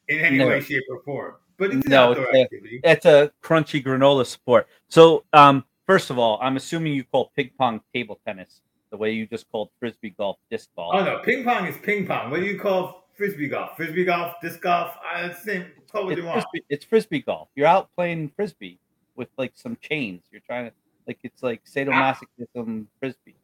in 0.08 0.20
any 0.20 0.38
no. 0.38 0.48
way, 0.48 0.60
shape, 0.60 0.82
or 0.90 1.02
form. 1.02 1.34
But 1.60 1.72
it's 1.72 1.86
no, 1.86 2.12
it's 2.12 2.52
a, 2.52 2.90
it's 2.90 3.04
a 3.04 3.30
crunchy 3.44 3.84
granola 3.84 4.24
sport. 4.24 4.66
So, 4.88 5.24
um, 5.34 5.62
first 5.86 6.08
of 6.08 6.18
all, 6.18 6.38
I'm 6.40 6.56
assuming 6.56 6.94
you 6.94 7.04
call 7.04 7.30
ping 7.36 7.50
pong 7.58 7.82
table 7.92 8.18
tennis 8.26 8.62
the 8.90 8.96
way 8.96 9.12
you 9.12 9.26
just 9.26 9.46
called 9.52 9.68
frisbee 9.78 10.14
golf 10.16 10.38
disc 10.50 10.70
golf. 10.74 10.94
Oh 10.94 11.04
no, 11.04 11.18
ping 11.18 11.44
pong 11.44 11.66
is 11.66 11.76
ping 11.82 12.06
pong. 12.06 12.30
What 12.30 12.40
do 12.40 12.46
you 12.46 12.58
call 12.58 13.04
frisbee 13.14 13.48
golf? 13.48 13.76
Frisbee 13.76 14.06
golf, 14.06 14.36
disc 14.40 14.62
golf. 14.62 14.96
Uh, 15.04 15.26
it's 15.26 15.42
the 15.44 15.52
same. 15.52 15.66
Call 15.92 16.04
what 16.04 16.12
it's 16.12 16.22
you 16.22 16.26
want. 16.26 16.42
Frisbee, 16.50 16.66
it's 16.70 16.84
frisbee 16.86 17.20
golf. 17.20 17.48
You're 17.54 17.66
out 17.66 17.90
playing 17.94 18.30
frisbee 18.34 18.78
with 19.14 19.28
like 19.36 19.52
some 19.54 19.76
chains. 19.82 20.22
You're 20.32 20.40
trying 20.40 20.70
to 20.70 20.72
like 21.06 21.18
it's 21.22 21.42
like 21.42 21.62
sadomasochism 21.66 22.24
ah. 22.56 22.90
frisbee. 22.98 23.36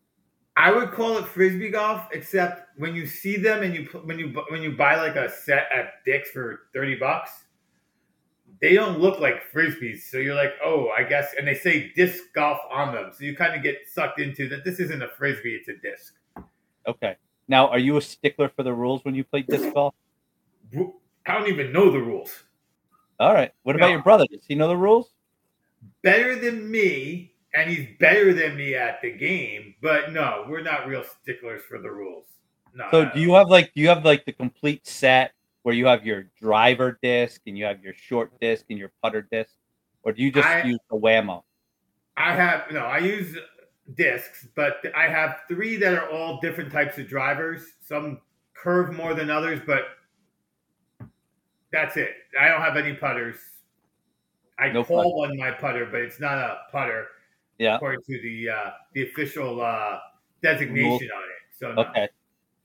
I 0.57 0.73
would 0.73 0.93
call 0.93 1.19
it 1.19 1.27
frisbee 1.27 1.69
golf, 1.69 2.09
except 2.13 2.79
when 2.79 2.95
you 2.95 3.07
see 3.07 3.37
them 3.37 3.63
and 3.63 3.75
you 3.75 3.85
when 4.05 4.19
you 4.19 4.29
when 4.49 4.63
you 4.63 4.73
buy 4.73 4.97
like 4.97 5.17
a 5.17 5.31
set 5.31 5.69
at 5.71 6.03
Dick's 6.07 6.31
for 6.31 6.61
thirty 6.73 6.95
bucks, 6.95 7.31
they 8.61 8.75
don't 8.75 9.01
look 9.01 9.21
like 9.21 9.53
frisbees. 9.53 10.03
So 10.03 10.19
you're 10.19 10.35
like, 10.35 10.53
oh, 10.65 10.89
I 10.97 11.05
guess, 11.05 11.35
and 11.39 11.47
they 11.47 11.55
say 11.55 11.93
disc 11.95 12.23
golf 12.35 12.59
on 12.71 12.95
them, 12.95 13.13
so 13.17 13.25
you 13.25 13.37
kind 13.37 13.55
of 13.55 13.63
get 13.63 13.79
sucked 13.93 14.21
into 14.21 14.49
that. 14.49 14.65
This 14.65 14.81
isn't 14.81 15.03
a 15.03 15.09
frisbee; 15.09 15.55
it's 15.55 15.69
a 15.69 15.77
disc. 15.77 16.15
Okay. 16.87 17.17
Now, 17.49 17.69
are 17.69 17.79
you 17.79 17.97
a 17.97 18.03
stickler 18.03 18.49
for 18.49 18.63
the 18.63 18.73
rules 18.73 19.05
when 19.05 19.15
you 19.15 19.25
play 19.25 19.43
disc 19.43 19.71
golf? 19.75 19.95
I 20.75 21.33
don't 21.33 21.49
even 21.49 21.73
know 21.73 21.91
the 21.91 22.01
rules. 22.01 22.45
All 23.19 23.33
right. 23.33 23.53
What 23.63 23.77
about 23.77 23.91
your 23.91 24.03
brother? 24.03 24.27
Does 24.31 24.45
he 24.47 24.55
know 24.55 24.69
the 24.69 24.77
rules? 24.77 25.11
Better 26.03 26.39
than 26.39 26.71
me, 26.71 27.33
and 27.55 27.71
he's 27.71 27.89
better 27.99 28.33
than 28.35 28.57
me 28.57 28.75
at 28.75 29.01
the 29.01 29.13
game. 29.13 29.75
But 29.81 30.13
no, 30.13 30.45
we're 30.49 30.63
not 30.63 30.87
real 30.87 31.05
sticklers 31.23 31.63
for 31.63 31.79
the 31.79 31.91
rules. 31.91 32.25
No. 32.75 32.89
So 32.91 33.11
do 33.11 33.21
you 33.21 33.35
have 33.35 33.49
like 33.49 33.73
do 33.75 33.81
you 33.81 33.89
have 33.89 34.05
like 34.05 34.25
the 34.27 34.33
complete 34.33 34.87
set 34.87 35.33
where 35.67 35.75
you 35.75 35.87
have 35.87 36.07
your 36.07 36.29
driver 36.41 36.97
disc 37.03 37.41
and 37.49 37.59
you 37.59 37.65
have 37.65 37.83
your 37.83 37.93
short 37.93 38.31
disc 38.41 38.67
and 38.71 38.79
your 38.79 38.93
putter 39.03 39.27
disc, 39.33 39.51
or 40.05 40.13
do 40.13 40.23
you 40.23 40.31
just 40.31 40.47
I, 40.47 40.63
use 40.63 40.79
the 40.89 40.95
Wham-O? 40.95 41.43
I 42.17 42.37
have 42.37 42.71
no. 42.71 42.83
I 42.83 42.99
use 42.99 43.37
discs, 43.97 44.47
but 44.55 44.77
I 44.95 45.09
have 45.09 45.41
three 45.49 45.75
that 45.79 45.93
are 45.93 46.09
all 46.09 46.39
different 46.41 46.71
types 46.71 46.99
of 46.99 47.09
drivers. 47.09 47.65
Some 47.83 48.21
curve 48.55 48.95
more 48.95 49.13
than 49.13 49.29
others, 49.29 49.61
but 49.67 49.87
that's 51.73 51.97
it. 51.97 52.13
I 52.41 52.47
don't 52.47 52.63
have 52.63 52.77
any 52.77 52.95
putters. 52.95 53.35
I 54.61 54.69
no 54.69 54.85
call 54.85 54.99
putter. 55.03 55.17
one 55.17 55.37
my 55.37 55.51
putter, 55.51 55.89
but 55.91 56.01
it's 56.01 56.21
not 56.21 56.39
a 56.39 56.59
putter. 56.71 57.09
Yeah. 57.59 57.75
According 57.75 58.03
to 58.03 58.23
the 58.23 58.51
uh, 58.51 58.71
the 58.93 59.03
official 59.03 59.61
uh, 59.61 59.99
designation 60.45 61.09
on 61.11 61.23
it. 61.25 61.59
So 61.59 61.73
no. 61.73 61.83
okay. 61.87 62.09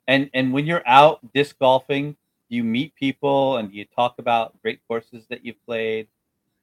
And 0.07 0.29
and 0.35 0.53
when 0.53 0.67
you're 0.67 0.87
out 0.87 1.19
disc 1.33 1.57
golfing, 1.57 2.15
do 2.51 2.57
you 2.57 2.63
meet 2.65 2.93
people 2.95 3.57
and 3.57 3.71
do 3.71 3.77
you 3.77 3.85
talk 3.95 4.15
about 4.19 4.61
great 4.61 4.81
courses 4.85 5.25
that 5.29 5.45
you've 5.45 5.65
played, 5.65 6.07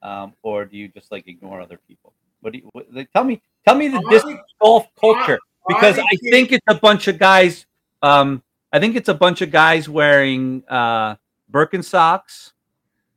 um, 0.03 0.33
or 0.43 0.63
do 0.63 0.77
you 0.77 0.87
just 0.87 1.11
like 1.11 1.27
ignore 1.27 1.59
other 1.59 1.79
people? 1.87 2.13
What 2.41 2.53
do 2.53 2.59
you 2.59 2.69
what, 2.71 2.85
like, 2.93 3.11
tell 3.11 3.23
me? 3.23 3.41
Tell 3.65 3.75
me 3.75 3.87
the 3.87 4.05
disc 4.09 4.27
golf 4.61 4.87
culture 4.99 5.39
because 5.67 5.97
I 5.97 6.15
think 6.29 6.51
it's 6.51 6.63
a 6.67 6.75
bunch 6.75 7.07
of 7.07 7.17
guys. 7.17 7.65
Um, 8.03 8.43
I 8.71 8.79
think 8.79 8.95
it's 8.95 9.09
a 9.09 9.15
bunch 9.15 9.41
of 9.41 9.49
guys 9.49 9.89
wearing 9.89 10.63
uh, 10.69 11.15
Birkenstocks 11.51 12.51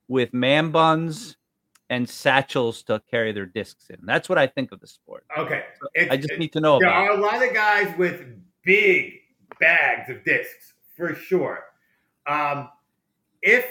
with 0.08 0.32
man 0.32 0.70
buns 0.70 1.36
and 1.90 2.08
satchels 2.08 2.82
to 2.84 3.02
carry 3.10 3.32
their 3.32 3.44
discs 3.44 3.90
in. 3.90 3.98
That's 4.02 4.30
what 4.30 4.38
I 4.38 4.46
think 4.46 4.72
of 4.72 4.80
the 4.80 4.86
sport. 4.86 5.24
Okay, 5.36 5.62
I 6.10 6.16
just 6.16 6.38
need 6.38 6.52
to 6.54 6.60
know. 6.60 6.78
There 6.80 6.88
are 6.88 7.12
it. 7.12 7.18
a 7.18 7.20
lot 7.20 7.46
of 7.46 7.52
guys 7.52 7.94
with 7.98 8.24
big 8.64 9.12
bags 9.60 10.08
of 10.08 10.24
discs 10.24 10.72
for 10.96 11.14
sure. 11.14 11.66
Um, 12.26 12.68
if 13.42 13.66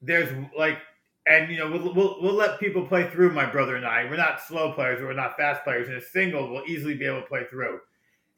there's 0.00 0.32
like 0.56 0.78
and 1.26 1.50
you 1.50 1.58
know 1.58 1.70
we'll, 1.70 1.92
we'll, 1.94 2.22
we'll 2.22 2.34
let 2.34 2.60
people 2.60 2.86
play 2.86 3.10
through 3.10 3.32
my 3.32 3.44
brother 3.44 3.76
and 3.76 3.84
i. 3.84 4.04
We're 4.04 4.16
not 4.16 4.40
slow 4.40 4.72
players 4.72 5.02
we're 5.02 5.12
not 5.12 5.36
fast 5.36 5.64
players 5.64 5.88
and 5.88 5.96
a 5.96 6.02
single 6.02 6.50
we'll 6.50 6.64
easily 6.66 6.94
be 6.94 7.04
able 7.04 7.20
to 7.20 7.26
play 7.26 7.44
through. 7.50 7.80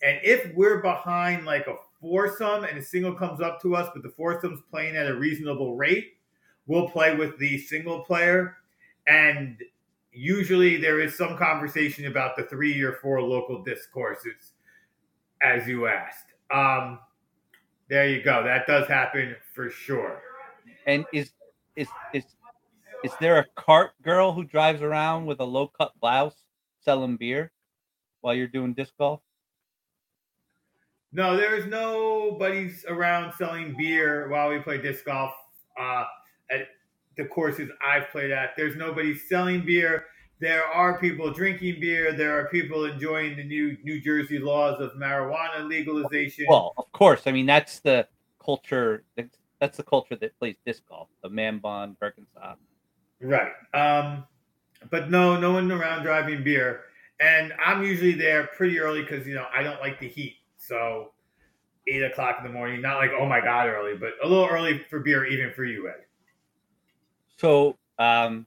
And 0.03 0.19
if 0.25 0.55
we're 0.55 0.81
behind 0.81 1.45
like 1.45 1.67
a 1.67 1.77
foursome 2.01 2.65
and 2.65 2.79
a 2.79 2.83
single 2.83 3.15
comes 3.15 3.41
up 3.41 3.61
to 3.63 3.77
us 3.77 3.89
but 3.93 4.03
the 4.03 4.09
foursome's 4.11 4.61
playing 4.71 4.97
at 4.97 5.07
a 5.07 5.15
reasonable 5.15 5.77
rate 5.77 6.15
we'll 6.71 6.89
play 6.89 7.17
with 7.17 7.37
the 7.39 7.59
single 7.59 8.01
player. 8.01 8.57
And 9.09 9.61
usually 10.13 10.77
there 10.77 11.01
is 11.01 11.17
some 11.17 11.37
conversation 11.37 12.07
about 12.07 12.37
the 12.37 12.45
three 12.45 12.81
or 12.81 12.93
four 12.95 13.21
local 13.21 13.63
disc 13.65 13.91
courses, 13.91 14.53
as 15.43 15.67
you 15.67 15.89
asked. 15.89 16.27
Um, 16.53 17.01
there 17.91 18.09
you 18.09 18.23
go 18.23 18.43
that 18.43 18.67
does 18.67 18.89
happen 18.89 19.37
for 19.55 19.69
sure 19.69 20.23
and 20.87 21.05
is 21.13 21.33
is 21.77 21.89
is 22.15 22.25
is 23.03 23.13
there 23.21 23.39
a 23.39 23.47
cart 23.57 23.93
girl 24.03 24.33
who 24.33 24.45
drives 24.45 24.83
around 24.83 25.27
with 25.27 25.41
a 25.41 25.45
low 25.45 25.69
cut 25.69 25.93
blouse 26.01 26.35
selling 26.81 27.17
beer 27.17 27.51
while 28.21 28.35
you're 28.35 28.47
doing 28.47 28.75
disc 28.75 28.93
golf? 28.99 29.21
No, 31.13 31.37
there's 31.37 31.67
nobody 31.67 32.71
around 32.89 33.33
selling 33.37 33.75
beer 33.77 34.29
while 34.29 34.51
we 34.51 34.59
play 34.59 34.81
disc 34.81 35.05
golf 35.07 35.33
uh, 35.81 36.05
at 36.51 36.69
the 37.17 37.25
courses 37.25 37.71
I've 37.85 38.11
played 38.11 38.31
at. 38.31 38.51
There's 38.57 38.77
nobody 38.77 39.17
selling 39.17 39.65
beer. 39.65 40.05
There 40.41 40.65
are 40.65 40.99
people 40.99 41.31
drinking 41.31 41.81
beer. 41.81 42.13
There 42.13 42.39
are 42.39 42.49
people 42.49 42.87
enjoying 42.87 43.37
the 43.37 43.45
new 43.45 43.77
New 43.85 44.01
Jersey 44.01 44.39
laws 44.39 44.81
of 44.81 44.93
marijuana 44.93 45.69
legalization. 45.69 46.47
Well, 46.49 46.73
of 46.79 46.91
course. 46.93 47.23
I 47.27 47.33
mean, 47.33 47.47
that's 47.47 47.81
the 47.81 48.09
culture. 48.43 49.05
That's 49.61 49.77
the 49.77 49.83
culture 49.83 50.17
that 50.17 50.39
plays 50.39 50.57
disc 50.65 50.83
golf. 50.89 51.09
The 51.23 51.29
man 51.29 51.59
bun, 51.59 51.95
Birkenstock. 52.03 52.57
Right. 53.21 53.53
Um, 53.75 54.25
but 54.91 55.11
no, 55.11 55.39
no 55.39 55.53
one 55.53 55.71
around 55.71 56.05
driving 56.05 56.43
beer. 56.43 56.85
And 57.21 57.53
I'm 57.63 57.83
usually 57.83 58.15
there 58.15 58.49
pretty 58.57 58.81
early 58.81 59.03
because, 59.03 59.27
you 59.27 59.35
know, 59.35 59.45
I 59.55 59.63
don't 59.63 59.79
like 59.81 60.01
the 60.01 60.09
heat. 60.09 60.37
So 60.57 61.13
eight 61.87 62.03
o'clock 62.03 62.37
in 62.39 62.47
the 62.47 62.53
morning, 62.53 62.81
not 62.81 62.97
like, 62.97 63.11
oh 63.19 63.27
my 63.27 63.41
God, 63.43 63.67
early, 63.67 63.95
but 63.95 64.13
a 64.25 64.27
little 64.27 64.47
early 64.47 64.79
for 64.89 65.01
beer, 65.01 65.27
even 65.27 65.53
for 65.53 65.65
you, 65.65 65.89
Ed. 65.89 66.07
So 67.37 67.77
um, 67.99 68.47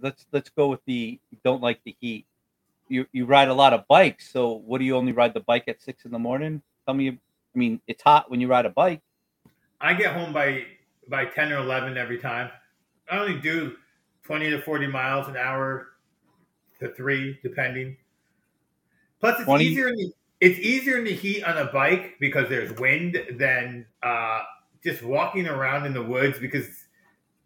let's 0.00 0.26
let's 0.32 0.50
go 0.50 0.68
with 0.68 0.80
the 0.86 1.18
don't 1.44 1.62
like 1.62 1.80
the 1.84 1.96
heat. 2.00 2.26
You 2.88 3.06
you 3.12 3.24
ride 3.24 3.48
a 3.48 3.54
lot 3.54 3.72
of 3.72 3.86
bikes, 3.88 4.30
so 4.30 4.52
what 4.52 4.78
do 4.78 4.84
you 4.84 4.96
only 4.96 5.12
ride 5.12 5.34
the 5.34 5.40
bike 5.40 5.64
at 5.68 5.80
six 5.82 6.04
in 6.04 6.10
the 6.10 6.18
morning? 6.18 6.62
Tell 6.86 6.94
me. 6.94 7.08
I 7.08 7.58
mean, 7.58 7.80
it's 7.86 8.02
hot 8.02 8.30
when 8.30 8.40
you 8.40 8.48
ride 8.48 8.66
a 8.66 8.70
bike. 8.70 9.00
I 9.80 9.94
get 9.94 10.14
home 10.14 10.32
by 10.32 10.64
by 11.08 11.26
ten 11.26 11.52
or 11.52 11.58
eleven 11.58 11.96
every 11.96 12.18
time. 12.18 12.50
I 13.10 13.18
only 13.18 13.38
do 13.38 13.76
20 14.24 14.50
to 14.50 14.62
40 14.62 14.86
miles 14.86 15.28
an 15.28 15.36
hour 15.36 15.88
to 16.80 16.88
three, 16.94 17.38
depending. 17.42 17.96
Plus, 19.20 19.36
it's 19.36 19.44
20? 19.44 19.64
easier. 19.64 19.88
In 19.88 19.96
the, 19.96 20.12
it's 20.40 20.58
easier 20.58 20.98
in 20.98 21.04
the 21.04 21.14
heat 21.14 21.42
on 21.44 21.56
a 21.58 21.66
bike 21.66 22.14
because 22.20 22.48
there's 22.48 22.72
wind 22.78 23.18
than 23.38 23.86
uh, 24.02 24.40
just 24.82 25.02
walking 25.02 25.46
around 25.46 25.86
in 25.86 25.94
the 25.94 26.02
woods 26.02 26.38
because 26.38 26.66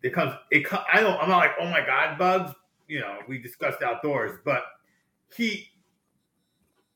it 0.02 0.12
comes. 0.12 0.34
It 0.50 0.66
I 0.92 1.00
don't. 1.00 1.20
I'm 1.20 1.28
not 1.28 1.38
like 1.38 1.52
oh 1.60 1.68
my 1.68 1.84
god 1.84 2.18
bugs. 2.18 2.52
You 2.86 3.00
know, 3.00 3.18
we 3.28 3.38
discussed 3.38 3.82
outdoors, 3.82 4.38
but 4.44 4.64
heat 5.34 5.68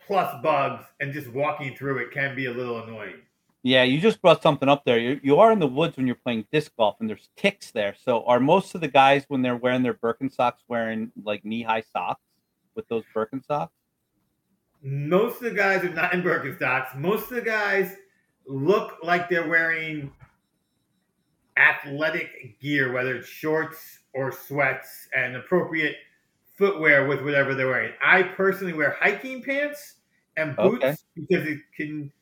plus 0.07 0.35
bugs 0.43 0.85
and 1.01 1.13
just 1.13 1.29
walking 1.29 1.77
through 1.77 1.99
it 1.99 2.11
can 2.11 2.35
be 2.35 2.47
a 2.47 2.51
little 2.51 2.83
annoying. 2.83 3.17
Yeah, 3.65 3.85
you 3.85 4.01
just 4.01 4.21
brought 4.21 4.43
something 4.43 4.69
up 4.69 4.85
there. 4.85 4.99
You, 4.99 5.21
you 5.23 5.39
are 5.39 5.53
in 5.53 5.61
the 5.61 5.69
woods 5.69 5.97
when 5.97 6.07
you're 6.07 6.17
playing 6.17 6.47
disc 6.51 6.73
golf, 6.77 6.97
and 6.99 7.09
there's 7.09 7.29
ticks 7.37 7.71
there. 7.71 7.95
So, 8.05 8.25
are 8.25 8.41
most 8.41 8.75
of 8.75 8.81
the 8.81 8.89
guys 8.89 9.25
when 9.29 9.41
they're 9.41 9.57
wearing 9.57 9.85
their 9.85 9.95
Birkenstocks 9.95 10.59
wearing 10.67 11.13
like 11.23 11.45
knee-high 11.45 11.85
socks 11.93 12.23
with 12.75 12.89
those 12.89 13.05
Birkenstocks? 13.15 13.69
Most 14.83 15.37
of 15.37 15.43
the 15.43 15.53
guys 15.53 15.85
are 15.85 15.93
not 15.93 16.13
in 16.13 16.23
Birkenstocks. 16.23 16.97
Most 16.97 17.31
of 17.31 17.37
the 17.37 17.43
guys 17.43 17.95
look 18.47 18.97
like 19.05 19.29
they're 19.29 19.49
wearing 19.49 20.11
athletic 21.57 22.59
gear, 22.61 22.93
whether 22.93 23.17
it's 23.17 23.29
shorts 23.29 24.01
or 24.15 24.33
sweats, 24.33 25.09
and 25.17 25.37
appropriate 25.37 25.97
footwear 26.57 27.07
with 27.07 27.23
whatever 27.23 27.55
they're 27.55 27.69
wearing. 27.69 27.93
I 28.05 28.23
personally 28.23 28.73
wear 28.73 28.97
hiking 29.01 29.43
pants 29.43 29.97
and 30.37 30.57
boots 30.57 30.85
okay. 30.85 30.97
because 31.15 31.47
it 31.49 31.59
can 31.77 32.13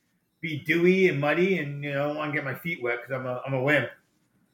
be 0.41 0.61
dewy 0.61 1.09
and 1.09 1.21
muddy, 1.21 1.59
and 1.59 1.83
you 1.85 1.93
know, 1.93 2.05
I 2.05 2.07
don't 2.09 2.17
want 2.17 2.33
to 2.33 2.37
get 2.37 2.45
my 2.45 2.55
feet 2.55 2.83
wet 2.83 2.99
because 3.03 3.21
I'm 3.21 3.27
a 3.27 3.43
I'm 3.47 3.55
a 3.55 3.63
wimp. 3.63 3.91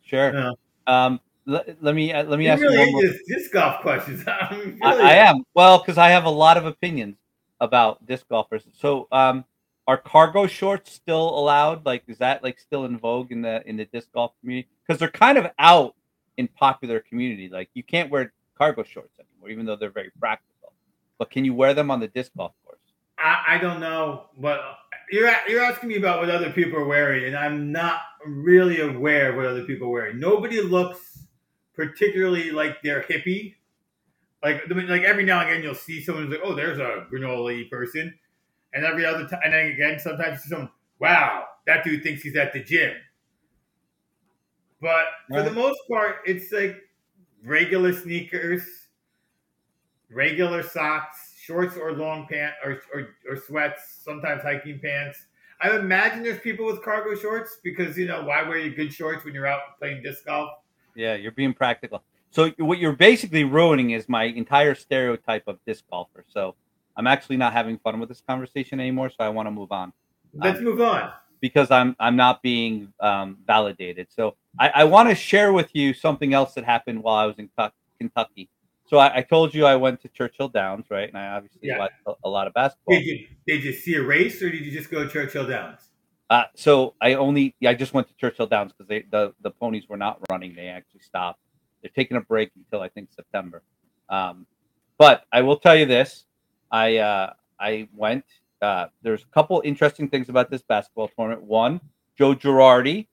Sure. 0.02 0.26
You 0.26 0.32
know? 0.32 0.54
Um, 0.86 1.20
let, 1.46 1.82
let 1.82 1.94
me 1.94 2.12
uh, 2.12 2.24
let 2.24 2.38
me 2.38 2.46
you 2.46 2.50
ask 2.50 2.60
really 2.60 2.74
you 2.74 2.92
one 2.92 2.92
more. 2.92 3.14
disc 3.28 3.52
golf 3.52 3.80
questions. 3.80 4.24
really 4.26 4.78
I, 4.82 4.92
I, 4.92 5.14
am 5.14 5.44
well 5.54 5.78
because 5.78 5.98
I 5.98 6.08
have 6.08 6.24
a 6.24 6.30
lot 6.30 6.56
of 6.56 6.66
opinions 6.66 7.16
about 7.60 8.04
disc 8.06 8.28
golfers. 8.28 8.64
So, 8.72 9.08
um, 9.12 9.44
are 9.86 9.96
cargo 9.96 10.46
shorts 10.46 10.92
still 10.92 11.38
allowed? 11.38 11.86
Like, 11.86 12.02
is 12.08 12.18
that 12.18 12.42
like 12.42 12.58
still 12.58 12.84
in 12.84 12.98
vogue 12.98 13.32
in 13.32 13.42
the 13.42 13.66
in 13.68 13.76
the 13.76 13.84
disc 13.84 14.08
golf 14.12 14.32
community? 14.40 14.68
Because 14.86 14.98
they're 14.98 15.08
kind 15.08 15.38
of 15.38 15.46
out 15.58 15.94
in 16.36 16.48
popular 16.48 17.00
community. 17.00 17.48
Like, 17.48 17.70
you 17.74 17.82
can't 17.82 18.10
wear 18.10 18.32
cargo 18.58 18.82
shorts 18.82 19.18
anymore, 19.18 19.50
even 19.50 19.66
though 19.66 19.76
they're 19.76 19.90
very 19.90 20.10
practical. 20.18 20.72
But 21.18 21.30
can 21.30 21.44
you 21.44 21.54
wear 21.54 21.74
them 21.74 21.90
on 21.90 22.00
the 22.00 22.08
disc 22.08 22.32
golf 22.36 22.52
course? 22.64 22.78
I, 23.18 23.56
I 23.56 23.58
don't 23.58 23.80
know, 23.80 24.26
but 24.38 24.60
you're 25.10 25.32
you're 25.48 25.62
asking 25.62 25.88
me 25.88 25.96
about 25.96 26.20
what 26.20 26.30
other 26.30 26.50
people 26.50 26.78
are 26.78 26.84
wearing, 26.84 27.24
and 27.24 27.36
I'm 27.36 27.72
not 27.72 28.00
really 28.26 28.80
aware 28.80 29.30
of 29.30 29.36
what 29.36 29.46
other 29.46 29.64
people 29.64 29.88
are 29.88 29.92
wearing. 29.92 30.18
Nobody 30.18 30.60
looks 30.60 31.26
particularly 31.74 32.50
like 32.50 32.82
they're 32.82 33.02
hippie. 33.02 33.54
Like 34.42 34.62
like 34.68 35.02
every 35.02 35.24
now 35.24 35.40
and 35.40 35.50
again, 35.50 35.62
you'll 35.62 35.74
see 35.74 36.02
someone 36.02 36.24
who's 36.24 36.32
like, 36.32 36.42
"Oh, 36.44 36.54
there's 36.54 36.78
a 36.78 37.06
granola 37.10 37.68
person," 37.70 38.14
and 38.76 38.84
every 38.84 39.04
other 39.04 39.26
time, 39.26 39.40
and 39.42 39.52
then 39.52 39.66
again, 39.66 39.98
sometimes 39.98 40.44
you 40.44 40.50
someone, 40.50 40.70
"Wow, 41.00 41.46
that 41.66 41.82
dude 41.82 42.02
thinks 42.02 42.22
he's 42.22 42.36
at 42.36 42.52
the 42.52 42.62
gym." 42.62 42.94
But 44.80 45.06
for 45.28 45.42
the 45.42 45.50
most 45.50 45.80
part, 45.90 46.16
it's 46.26 46.52
like 46.52 46.76
regular 47.42 47.92
sneakers, 47.94 48.62
regular 50.10 50.62
socks, 50.62 51.34
shorts 51.40 51.76
or 51.76 51.92
long 51.92 52.26
pants 52.30 52.56
or, 52.64 52.82
or, 52.92 53.08
or 53.28 53.36
sweats, 53.36 54.00
sometimes 54.04 54.42
hiking 54.42 54.78
pants. 54.78 55.26
I 55.60 55.74
imagine 55.74 56.22
there's 56.22 56.40
people 56.40 56.66
with 56.66 56.82
cargo 56.82 57.14
shorts 57.16 57.58
because 57.64 57.96
you 57.96 58.06
know 58.06 58.24
why 58.24 58.42
wear 58.46 58.58
your 58.58 58.74
good 58.74 58.92
shorts 58.92 59.24
when 59.24 59.32
you're 59.32 59.46
out 59.46 59.78
playing 59.78 60.02
disc 60.02 60.26
golf? 60.26 60.50
Yeah, 60.94 61.14
you're 61.14 61.32
being 61.32 61.54
practical. 61.54 62.02
So 62.30 62.50
what 62.58 62.78
you're 62.78 62.92
basically 62.92 63.44
ruining 63.44 63.90
is 63.90 64.08
my 64.08 64.24
entire 64.24 64.74
stereotype 64.74 65.44
of 65.46 65.58
disc 65.66 65.84
golfer. 65.90 66.24
So 66.28 66.54
I'm 66.96 67.06
actually 67.06 67.36
not 67.36 67.52
having 67.52 67.78
fun 67.78 68.00
with 68.00 68.08
this 68.08 68.22
conversation 68.26 68.80
anymore. 68.80 69.10
So 69.10 69.16
I 69.20 69.28
want 69.28 69.46
to 69.46 69.50
move 69.50 69.72
on. 69.72 69.92
Let's 70.34 70.58
um, 70.58 70.64
move 70.64 70.80
on 70.80 71.12
because 71.40 71.70
I'm 71.70 71.96
I'm 71.98 72.16
not 72.16 72.42
being 72.42 72.92
um, 73.00 73.38
validated. 73.46 74.08
So 74.10 74.36
I, 74.58 74.68
I 74.68 74.84
want 74.84 75.08
to 75.08 75.14
share 75.14 75.52
with 75.52 75.74
you 75.74 75.94
something 75.94 76.34
else 76.34 76.54
that 76.54 76.64
happened 76.64 77.02
while 77.02 77.16
I 77.16 77.26
was 77.26 77.36
in 77.38 77.50
Kentucky. 77.98 78.48
So 78.86 78.98
I, 78.98 79.16
I, 79.16 79.22
told 79.22 79.52
you 79.52 79.66
I 79.66 79.74
went 79.74 80.00
to 80.02 80.08
Churchill 80.08 80.48
Downs, 80.48 80.86
right? 80.90 81.08
And 81.08 81.18
I 81.18 81.34
obviously 81.34 81.60
yeah. 81.64 81.78
watched 81.78 81.96
a, 82.06 82.12
a, 82.24 82.28
lot 82.28 82.46
of 82.46 82.54
basketball. 82.54 82.94
Did 82.94 83.04
you 83.04 83.26
did 83.46 83.64
you 83.64 83.72
see 83.72 83.96
a 83.96 84.02
race 84.02 84.40
or 84.42 84.50
did 84.50 84.64
you 84.64 84.70
just 84.70 84.90
go 84.90 85.02
to 85.02 85.10
Churchill 85.10 85.46
Downs? 85.46 85.80
Uh, 86.30 86.44
so 86.54 86.94
I 87.00 87.14
only 87.14 87.56
I 87.66 87.74
just 87.74 87.94
went 87.94 88.08
to 88.08 88.14
Churchill 88.14 88.46
Downs 88.46 88.72
because 88.72 88.88
they 88.88 89.04
the, 89.10 89.34
the 89.42 89.50
ponies 89.50 89.88
were 89.88 89.96
not 89.96 90.20
running. 90.30 90.54
They 90.54 90.68
actually 90.68 91.00
stopped. 91.00 91.40
They're 91.82 91.90
taking 91.94 92.16
a 92.16 92.20
break 92.20 92.50
until 92.56 92.80
I 92.80 92.88
think 92.88 93.10
September. 93.12 93.62
Um, 94.08 94.46
but 94.98 95.24
I 95.32 95.42
will 95.42 95.56
tell 95.56 95.74
you 95.74 95.86
this: 95.86 96.25
I 96.70 96.98
uh, 96.98 97.32
I 97.58 97.88
went. 97.94 98.24
Uh, 98.60 98.86
there's 99.02 99.22
a 99.22 99.26
couple 99.26 99.60
interesting 99.64 100.08
things 100.08 100.28
about 100.28 100.50
this 100.50 100.62
basketball 100.62 101.08
tournament. 101.08 101.42
One, 101.42 101.80
Joe 102.16 102.34
Girardi 102.34 103.06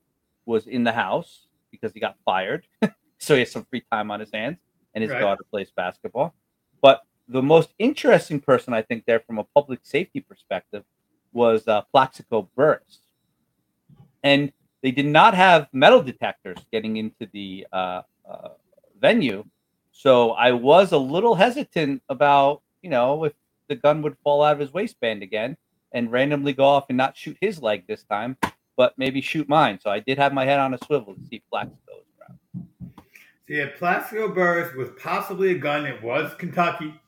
was 0.45 0.67
in 0.67 0.83
the 0.83 0.91
house 0.91 1.47
because 1.71 1.93
he 1.93 1.99
got 1.99 2.15
fired, 2.23 2.65
so 3.17 3.33
he 3.33 3.41
has 3.41 3.51
some 3.51 3.65
free 3.65 3.83
time 3.91 4.11
on 4.11 4.19
his 4.19 4.29
hands 4.33 4.57
and 4.93 5.01
his 5.01 5.11
right. 5.11 5.19
daughter 5.19 5.43
plays 5.49 5.71
basketball. 5.75 6.33
But 6.81 7.01
the 7.27 7.41
most 7.41 7.73
interesting 7.79 8.39
person 8.39 8.73
I 8.73 8.81
think 8.81 9.05
there 9.05 9.19
from 9.21 9.39
a 9.39 9.43
public 9.43 9.79
safety 9.83 10.19
perspective 10.21 10.83
was 11.31 11.67
uh, 11.67 11.81
Plaxico 11.91 12.49
Burress. 12.55 12.99
And 14.23 14.51
they 14.81 14.91
did 14.91 15.05
not 15.05 15.33
have 15.33 15.67
metal 15.73 16.01
detectors 16.01 16.57
getting 16.71 16.97
into 16.97 17.27
the 17.31 17.65
uh, 17.71 18.01
uh, 18.29 18.49
venue. 18.99 19.43
So 19.91 20.31
I 20.31 20.51
was 20.51 20.91
a 20.91 20.97
little 20.97 21.35
hesitant 21.35 22.01
about, 22.09 22.61
you 22.81 22.89
know, 22.89 23.23
if 23.23 23.33
the 23.67 23.75
gun 23.75 24.01
would 24.01 24.17
fall 24.23 24.43
out 24.43 24.53
of 24.53 24.59
his 24.59 24.73
waistband 24.73 25.23
again 25.23 25.57
and 25.93 26.11
randomly 26.11 26.53
go 26.53 26.65
off 26.65 26.85
and 26.89 26.97
not 26.97 27.15
shoot 27.15 27.37
his 27.39 27.61
leg 27.61 27.85
this 27.87 28.03
time, 28.03 28.37
but 28.75 28.93
maybe 28.97 29.21
shoot 29.21 29.47
mine. 29.47 29.79
So 29.81 29.89
I 29.89 29.99
did 29.99 30.17
have 30.17 30.33
my 30.33 30.45
head 30.45 30.59
on 30.59 30.73
a 30.73 30.77
swivel 30.85 31.15
to 31.15 31.25
see 31.25 31.43
Plaxico 31.49 31.77
was 31.87 32.05
around. 32.19 32.69
so 32.95 33.53
you 33.53 33.59
had 33.59 33.75
Plaxico 33.75 34.33
Burress 34.33 34.75
with 34.75 34.97
possibly 34.97 35.51
a 35.51 35.57
gun. 35.57 35.85
It 35.85 36.01
was 36.01 36.33
Kentucky, 36.35 36.99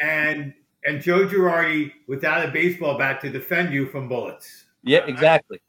and 0.00 0.52
and 0.84 1.02
Joe 1.02 1.26
Girardi 1.26 1.92
without 2.06 2.46
a 2.46 2.50
baseball 2.52 2.96
bat 2.96 3.20
to 3.22 3.30
defend 3.30 3.74
you 3.74 3.86
from 3.86 4.08
bullets. 4.08 4.66
Yeah, 4.82 5.04
exactly. 5.06 5.60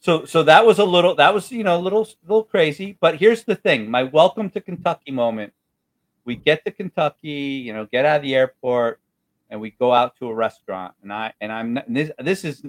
So 0.00 0.24
so 0.24 0.42
that 0.44 0.64
was 0.64 0.78
a 0.78 0.84
little 0.84 1.14
that 1.16 1.34
was 1.34 1.52
you 1.52 1.64
know 1.64 1.76
a 1.76 1.82
little 1.82 2.08
little 2.22 2.44
crazy. 2.44 2.96
But 3.00 3.16
here's 3.16 3.44
the 3.44 3.54
thing: 3.54 3.90
my 3.90 4.04
welcome 4.04 4.50
to 4.50 4.60
Kentucky 4.60 5.10
moment. 5.10 5.52
We 6.28 6.36
get 6.36 6.62
to 6.66 6.70
Kentucky, 6.70 7.62
you 7.64 7.72
know, 7.72 7.86
get 7.86 8.04
out 8.04 8.16
of 8.16 8.22
the 8.22 8.34
airport, 8.34 9.00
and 9.48 9.58
we 9.62 9.70
go 9.70 9.94
out 9.94 10.14
to 10.18 10.28
a 10.28 10.34
restaurant. 10.34 10.92
And 11.02 11.10
I 11.10 11.32
and 11.40 11.50
I'm 11.50 11.78
this 11.88 12.10
this 12.18 12.44
is, 12.44 12.62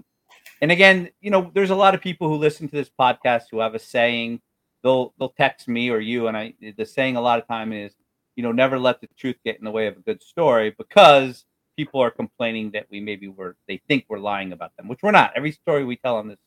and 0.62 0.72
again, 0.72 1.10
you 1.20 1.30
know, 1.30 1.52
there's 1.54 1.70
a 1.70 1.76
lot 1.76 1.94
of 1.94 2.00
people 2.00 2.30
who 2.30 2.36
listen 2.36 2.70
to 2.70 2.76
this 2.78 2.90
podcast 2.90 3.44
who 3.52 3.60
have 3.60 3.76
a 3.76 3.80
saying 3.80 4.40
they'll 4.82 5.14
they'll 5.20 5.36
text 5.38 5.68
me 5.68 5.90
or 5.90 6.00
you, 6.00 6.28
and 6.28 6.38
I 6.38 6.54
the 6.78 6.86
saying 6.86 7.18
a 7.18 7.22
lot 7.22 7.38
of 7.38 7.50
time 7.50 7.74
is, 7.74 7.92
you 8.38 8.44
know, 8.44 8.54
never 8.54 8.80
let 8.80 9.02
the 9.02 9.10
truth 9.18 9.36
get 9.44 9.60
in 9.60 9.66
the 9.66 9.72
way 9.72 9.88
of 9.88 9.98
a 9.98 10.00
good 10.00 10.24
story 10.24 10.74
because 10.78 11.44
people 11.76 12.00
are 12.00 12.12
complaining 12.12 12.72
that 12.72 12.86
we 12.90 13.02
maybe 13.02 13.28
were 13.28 13.58
they 13.68 13.82
think 13.90 14.06
we're 14.08 14.20
lying 14.20 14.54
about 14.54 14.72
them, 14.78 14.88
which 14.88 15.04
we're 15.04 15.12
not. 15.12 15.34
Every 15.36 15.52
story 15.52 15.84
we 15.84 15.98
tell 15.98 16.16
on 16.16 16.30
this 16.30 16.40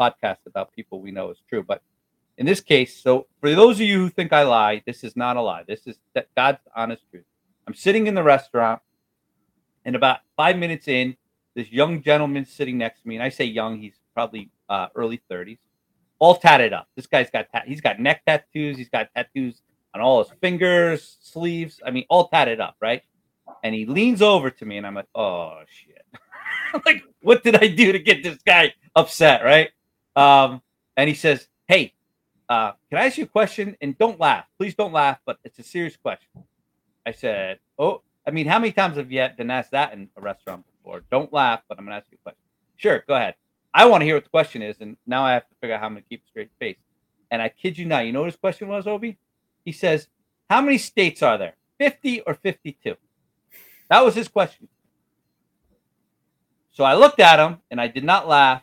podcast 0.00 0.38
about 0.46 0.72
people 0.72 1.00
we 1.00 1.12
know 1.12 1.30
is 1.30 1.38
true, 1.48 1.62
but 1.62 1.80
in 2.38 2.46
this 2.46 2.60
case, 2.60 3.02
so 3.02 3.26
for 3.40 3.54
those 3.54 3.76
of 3.76 3.82
you 3.82 3.98
who 3.98 4.08
think 4.08 4.32
I 4.32 4.42
lie, 4.42 4.82
this 4.86 5.04
is 5.04 5.16
not 5.16 5.36
a 5.36 5.42
lie. 5.42 5.64
This 5.66 5.86
is 5.86 5.96
God's 6.36 6.58
honest 6.74 7.02
truth. 7.10 7.24
I'm 7.66 7.74
sitting 7.74 8.06
in 8.06 8.14
the 8.14 8.22
restaurant, 8.22 8.80
and 9.84 9.96
about 9.96 10.20
five 10.36 10.56
minutes 10.56 10.88
in, 10.88 11.16
this 11.54 11.70
young 11.72 12.02
gentleman 12.02 12.44
sitting 12.44 12.76
next 12.78 13.02
to 13.02 13.08
me, 13.08 13.16
and 13.16 13.24
I 13.24 13.30
say 13.30 13.44
young, 13.44 13.78
he's 13.80 13.94
probably 14.14 14.50
uh, 14.68 14.88
early 14.94 15.20
30s 15.30 15.58
all 16.18 16.36
tatted 16.36 16.72
up. 16.72 16.88
This 16.96 17.06
guy's 17.06 17.30
got 17.30 17.46
ta- 17.52 17.64
he's 17.66 17.80
got 17.80 18.00
neck 18.00 18.22
tattoos. 18.26 18.76
He's 18.76 18.88
got 18.88 19.08
tattoos 19.14 19.62
on 19.94 20.00
all 20.00 20.22
his 20.22 20.32
fingers, 20.40 21.18
sleeves. 21.20 21.80
I 21.84 21.90
mean, 21.90 22.04
all 22.08 22.28
tatted 22.28 22.60
up, 22.60 22.76
right? 22.80 23.02
And 23.62 23.74
he 23.74 23.86
leans 23.86 24.22
over 24.22 24.50
to 24.50 24.64
me, 24.64 24.78
and 24.78 24.86
I'm 24.86 24.94
like, 24.94 25.08
oh 25.14 25.60
shit! 25.68 26.04
like, 26.86 27.02
what 27.22 27.42
did 27.44 27.56
I 27.56 27.68
do 27.68 27.92
to 27.92 27.98
get 27.98 28.22
this 28.22 28.38
guy 28.44 28.74
upset, 28.94 29.44
right? 29.44 29.70
Um, 30.14 30.62
and 30.96 31.08
he 31.08 31.14
says, 31.14 31.48
hey, 31.68 31.92
uh, 32.48 32.72
can 32.90 32.98
I 32.98 33.06
ask 33.06 33.18
you 33.18 33.24
a 33.24 33.28
question? 33.28 33.76
And 33.80 33.96
don't 33.98 34.20
laugh, 34.20 34.44
please 34.58 34.74
don't 34.74 34.92
laugh, 34.92 35.18
but 35.24 35.38
it's 35.44 35.58
a 35.58 35.62
serious 35.62 35.96
question. 35.96 36.44
I 37.04 37.12
said, 37.12 37.58
oh, 37.78 38.02
I 38.26 38.30
mean, 38.30 38.46
how 38.46 38.58
many 38.58 38.72
times 38.72 38.96
have 38.96 39.10
you 39.10 39.26
been 39.36 39.50
asked 39.50 39.70
that 39.72 39.92
in 39.92 40.08
a 40.16 40.20
restaurant 40.20 40.64
before? 40.66 41.02
Don't 41.10 41.32
laugh, 41.32 41.62
but 41.68 41.78
I'm 41.78 41.84
gonna 41.84 41.96
ask 41.96 42.06
you 42.10 42.18
a 42.20 42.22
question. 42.22 42.42
Sure, 42.76 43.04
go 43.06 43.14
ahead. 43.14 43.34
I 43.76 43.84
want 43.84 44.00
to 44.00 44.06
hear 44.06 44.14
what 44.14 44.24
the 44.24 44.30
question 44.30 44.62
is, 44.62 44.76
and 44.80 44.96
now 45.06 45.22
I 45.22 45.34
have 45.34 45.46
to 45.48 45.54
figure 45.60 45.74
out 45.74 45.80
how 45.80 45.86
I'm 45.86 45.92
going 45.92 46.02
to 46.02 46.08
keep 46.08 46.22
a 46.24 46.28
straight 46.28 46.50
face. 46.58 46.78
And 47.30 47.42
I 47.42 47.50
kid 47.50 47.76
you 47.76 47.84
not, 47.84 48.06
you 48.06 48.12
know 48.12 48.20
what 48.20 48.30
his 48.30 48.36
question 48.36 48.68
was, 48.68 48.86
OB? 48.86 49.04
He 49.66 49.72
says, 49.72 50.08
How 50.48 50.62
many 50.62 50.78
states 50.78 51.22
are 51.22 51.36
there? 51.36 51.56
50 51.78 52.22
or 52.22 52.32
52? 52.32 52.96
That 53.90 54.02
was 54.02 54.14
his 54.14 54.28
question. 54.28 54.68
So 56.72 56.84
I 56.84 56.94
looked 56.94 57.20
at 57.20 57.38
him 57.38 57.58
and 57.70 57.78
I 57.78 57.88
did 57.88 58.04
not 58.04 58.26
laugh. 58.26 58.62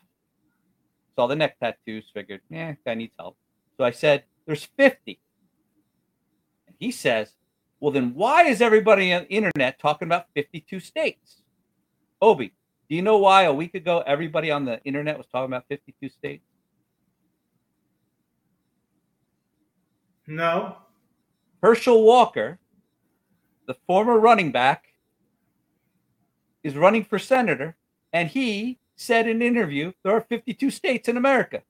Saw 1.15 1.27
the 1.27 1.35
neck 1.35 1.59
tattoos, 1.59 2.05
figured, 2.11 2.41
yeah, 2.49 2.73
guy 2.83 2.95
needs 2.95 3.13
help. 3.19 3.37
So 3.77 3.83
I 3.83 3.91
said, 3.91 4.23
There's 4.45 4.65
50. 4.65 5.19
And 6.67 6.75
he 6.79 6.91
says, 6.91 7.33
Well, 7.79 7.91
then 7.91 8.13
why 8.13 8.43
is 8.43 8.61
everybody 8.61 9.13
on 9.13 9.23
the 9.23 9.29
internet 9.29 9.79
talking 9.79 10.07
about 10.07 10.27
52 10.33 10.79
states? 10.79 11.41
OB, 12.21 12.39
do 12.39 12.95
you 12.95 13.01
know 13.01 13.17
why 13.17 13.43
a 13.43 13.53
week 13.53 13.75
ago 13.75 14.03
everybody 14.05 14.51
on 14.51 14.65
the 14.65 14.81
internet 14.83 15.17
was 15.17 15.27
talking 15.27 15.51
about 15.51 15.65
52 15.69 16.09
states? 16.09 16.45
No. 20.27 20.77
Herschel 21.61 22.03
Walker, 22.03 22.59
the 23.67 23.75
former 23.87 24.19
running 24.19 24.51
back, 24.51 24.85
is 26.63 26.75
running 26.75 27.03
for 27.03 27.19
senator, 27.19 27.75
and 28.13 28.29
he 28.29 28.79
said 28.95 29.27
in 29.27 29.37
an 29.37 29.41
interview 29.41 29.91
there 30.03 30.13
are 30.13 30.21
52 30.21 30.69
states 30.71 31.09
in 31.09 31.17
America. 31.17 31.61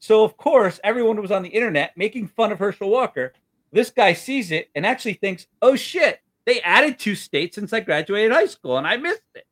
So, 0.00 0.24
of 0.24 0.36
course, 0.36 0.78
everyone 0.84 1.20
was 1.20 1.30
on 1.30 1.42
the 1.42 1.48
internet 1.48 1.96
making 1.96 2.28
fun 2.28 2.52
of 2.52 2.58
Herschel 2.58 2.90
Walker. 2.90 3.32
This 3.72 3.90
guy 3.90 4.12
sees 4.12 4.50
it 4.50 4.70
and 4.74 4.86
actually 4.86 5.14
thinks, 5.14 5.46
oh 5.60 5.76
shit, 5.76 6.20
they 6.46 6.60
added 6.60 6.98
two 6.98 7.14
states 7.14 7.56
since 7.56 7.72
I 7.72 7.80
graduated 7.80 8.32
high 8.32 8.46
school 8.46 8.78
and 8.78 8.86
I 8.86 8.96
missed 8.96 9.22
it. 9.34 9.46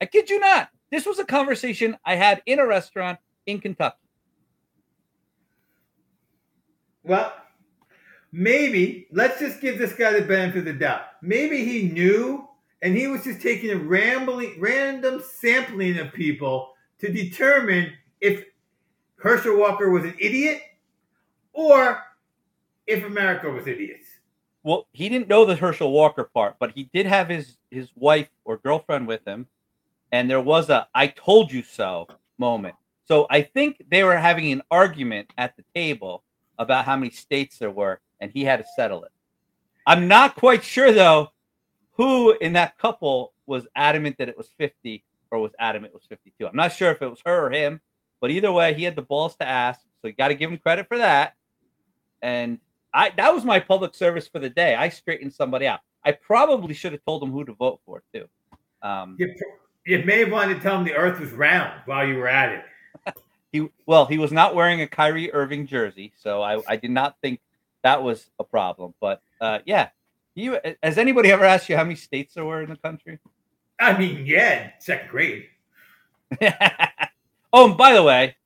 I 0.00 0.06
kid 0.06 0.28
you 0.28 0.40
not. 0.40 0.70
This 0.90 1.06
was 1.06 1.18
a 1.18 1.24
conversation 1.24 1.96
I 2.04 2.16
had 2.16 2.42
in 2.46 2.58
a 2.58 2.66
restaurant 2.66 3.18
in 3.46 3.60
Kentucky. 3.60 3.96
Well, 7.02 7.32
maybe 8.32 9.06
let's 9.12 9.38
just 9.38 9.60
give 9.60 9.78
this 9.78 9.92
guy 9.92 10.12
the 10.12 10.26
benefit 10.26 10.60
of 10.60 10.64
the 10.64 10.72
doubt. 10.72 11.02
Maybe 11.22 11.64
he 11.64 11.88
knew 11.88 12.48
and 12.82 12.96
he 12.96 13.06
was 13.06 13.24
just 13.24 13.40
taking 13.40 13.70
a 13.70 13.76
rambling, 13.76 14.56
random 14.58 15.22
sampling 15.24 15.98
of 15.98 16.12
people 16.12 16.72
to 16.98 17.12
determine 17.12 17.92
if 18.20 18.44
Herschel 19.18 19.58
Walker 19.58 19.90
was 19.90 20.04
an 20.04 20.14
idiot 20.18 20.62
or 21.52 22.02
if 22.86 23.04
America 23.04 23.50
was 23.50 23.66
idiots. 23.66 24.06
Well, 24.62 24.86
he 24.92 25.08
didn't 25.08 25.28
know 25.28 25.44
the 25.44 25.56
Herschel 25.56 25.92
Walker 25.92 26.24
part, 26.24 26.56
but 26.58 26.72
he 26.72 26.90
did 26.92 27.06
have 27.06 27.28
his 27.28 27.56
his 27.70 27.90
wife 27.94 28.28
or 28.44 28.58
girlfriend 28.58 29.06
with 29.06 29.26
him, 29.26 29.46
and 30.12 30.28
there 30.28 30.40
was 30.40 30.70
a 30.70 30.88
I 30.94 31.08
told 31.08 31.52
you 31.52 31.62
so 31.62 32.08
moment. 32.38 32.74
So 33.04 33.26
I 33.30 33.42
think 33.42 33.82
they 33.90 34.02
were 34.02 34.16
having 34.16 34.50
an 34.52 34.62
argument 34.70 35.30
at 35.38 35.56
the 35.56 35.64
table 35.74 36.24
about 36.58 36.84
how 36.84 36.96
many 36.96 37.10
states 37.10 37.58
there 37.58 37.70
were, 37.70 38.00
and 38.20 38.30
he 38.32 38.44
had 38.44 38.58
to 38.58 38.64
settle 38.74 39.04
it. 39.04 39.12
I'm 39.86 40.08
not 40.08 40.34
quite 40.34 40.64
sure 40.64 40.92
though 40.92 41.30
who 41.96 42.36
in 42.38 42.52
that 42.52 42.78
couple 42.78 43.32
was 43.46 43.66
adamant 43.74 44.18
that 44.18 44.28
it 44.28 44.36
was 44.36 44.50
50 44.58 45.02
or 45.30 45.38
was 45.38 45.52
adamant 45.58 45.92
it 45.92 45.94
was 45.94 46.06
52. 46.08 46.46
I'm 46.46 46.56
not 46.56 46.72
sure 46.72 46.90
if 46.90 47.02
it 47.02 47.08
was 47.08 47.20
her 47.24 47.46
or 47.46 47.50
him, 47.50 47.80
but 48.20 48.30
either 48.30 48.52
way, 48.52 48.74
he 48.74 48.84
had 48.84 48.96
the 48.96 49.02
balls 49.02 49.36
to 49.36 49.46
ask. 49.46 49.80
So 50.00 50.08
you 50.08 50.14
got 50.14 50.28
to 50.28 50.34
give 50.34 50.50
him 50.50 50.58
credit 50.58 50.88
for 50.88 50.98
that. 50.98 51.34
And 52.22 52.58
I 52.92 53.12
that 53.16 53.34
was 53.34 53.44
my 53.44 53.60
public 53.60 53.94
service 53.94 54.26
for 54.26 54.38
the 54.38 54.50
day. 54.50 54.74
I 54.74 54.88
straightened 54.88 55.32
somebody 55.32 55.66
out. 55.66 55.80
I 56.04 56.12
probably 56.12 56.74
should 56.74 56.92
have 56.92 57.04
told 57.04 57.22
him 57.22 57.30
who 57.30 57.44
to 57.44 57.52
vote 57.52 57.80
for 57.84 58.02
too. 58.14 58.28
Um, 58.82 59.18
you 59.84 60.02
may 60.04 60.20
have 60.20 60.32
wanted 60.32 60.54
to 60.54 60.60
tell 60.60 60.78
him 60.78 60.84
the 60.84 60.94
earth 60.94 61.20
was 61.20 61.32
round 61.32 61.72
while 61.86 62.06
you 62.06 62.16
were 62.16 62.28
at 62.28 62.52
it. 62.52 63.16
he 63.52 63.68
well, 63.86 64.06
he 64.06 64.18
was 64.18 64.32
not 64.32 64.54
wearing 64.54 64.80
a 64.82 64.86
Kyrie 64.86 65.32
Irving 65.32 65.66
jersey, 65.66 66.12
so 66.16 66.42
I, 66.42 66.60
I 66.68 66.76
did 66.76 66.90
not 66.90 67.16
think 67.20 67.40
that 67.82 68.02
was 68.02 68.30
a 68.38 68.44
problem. 68.44 68.94
But 69.00 69.22
uh, 69.40 69.60
yeah, 69.64 69.88
You 70.34 70.58
has 70.82 70.98
anybody 70.98 71.30
ever 71.30 71.44
asked 71.44 71.68
you 71.68 71.76
how 71.76 71.84
many 71.84 71.96
states 71.96 72.34
there 72.34 72.44
were 72.44 72.62
in 72.62 72.70
the 72.70 72.76
country? 72.76 73.18
I 73.78 73.98
mean, 73.98 74.24
yeah, 74.26 74.70
second 74.78 75.10
grade. 75.10 75.46
oh, 77.52 77.68
and 77.68 77.76
by 77.76 77.92
the 77.92 78.02
way, 78.02 78.36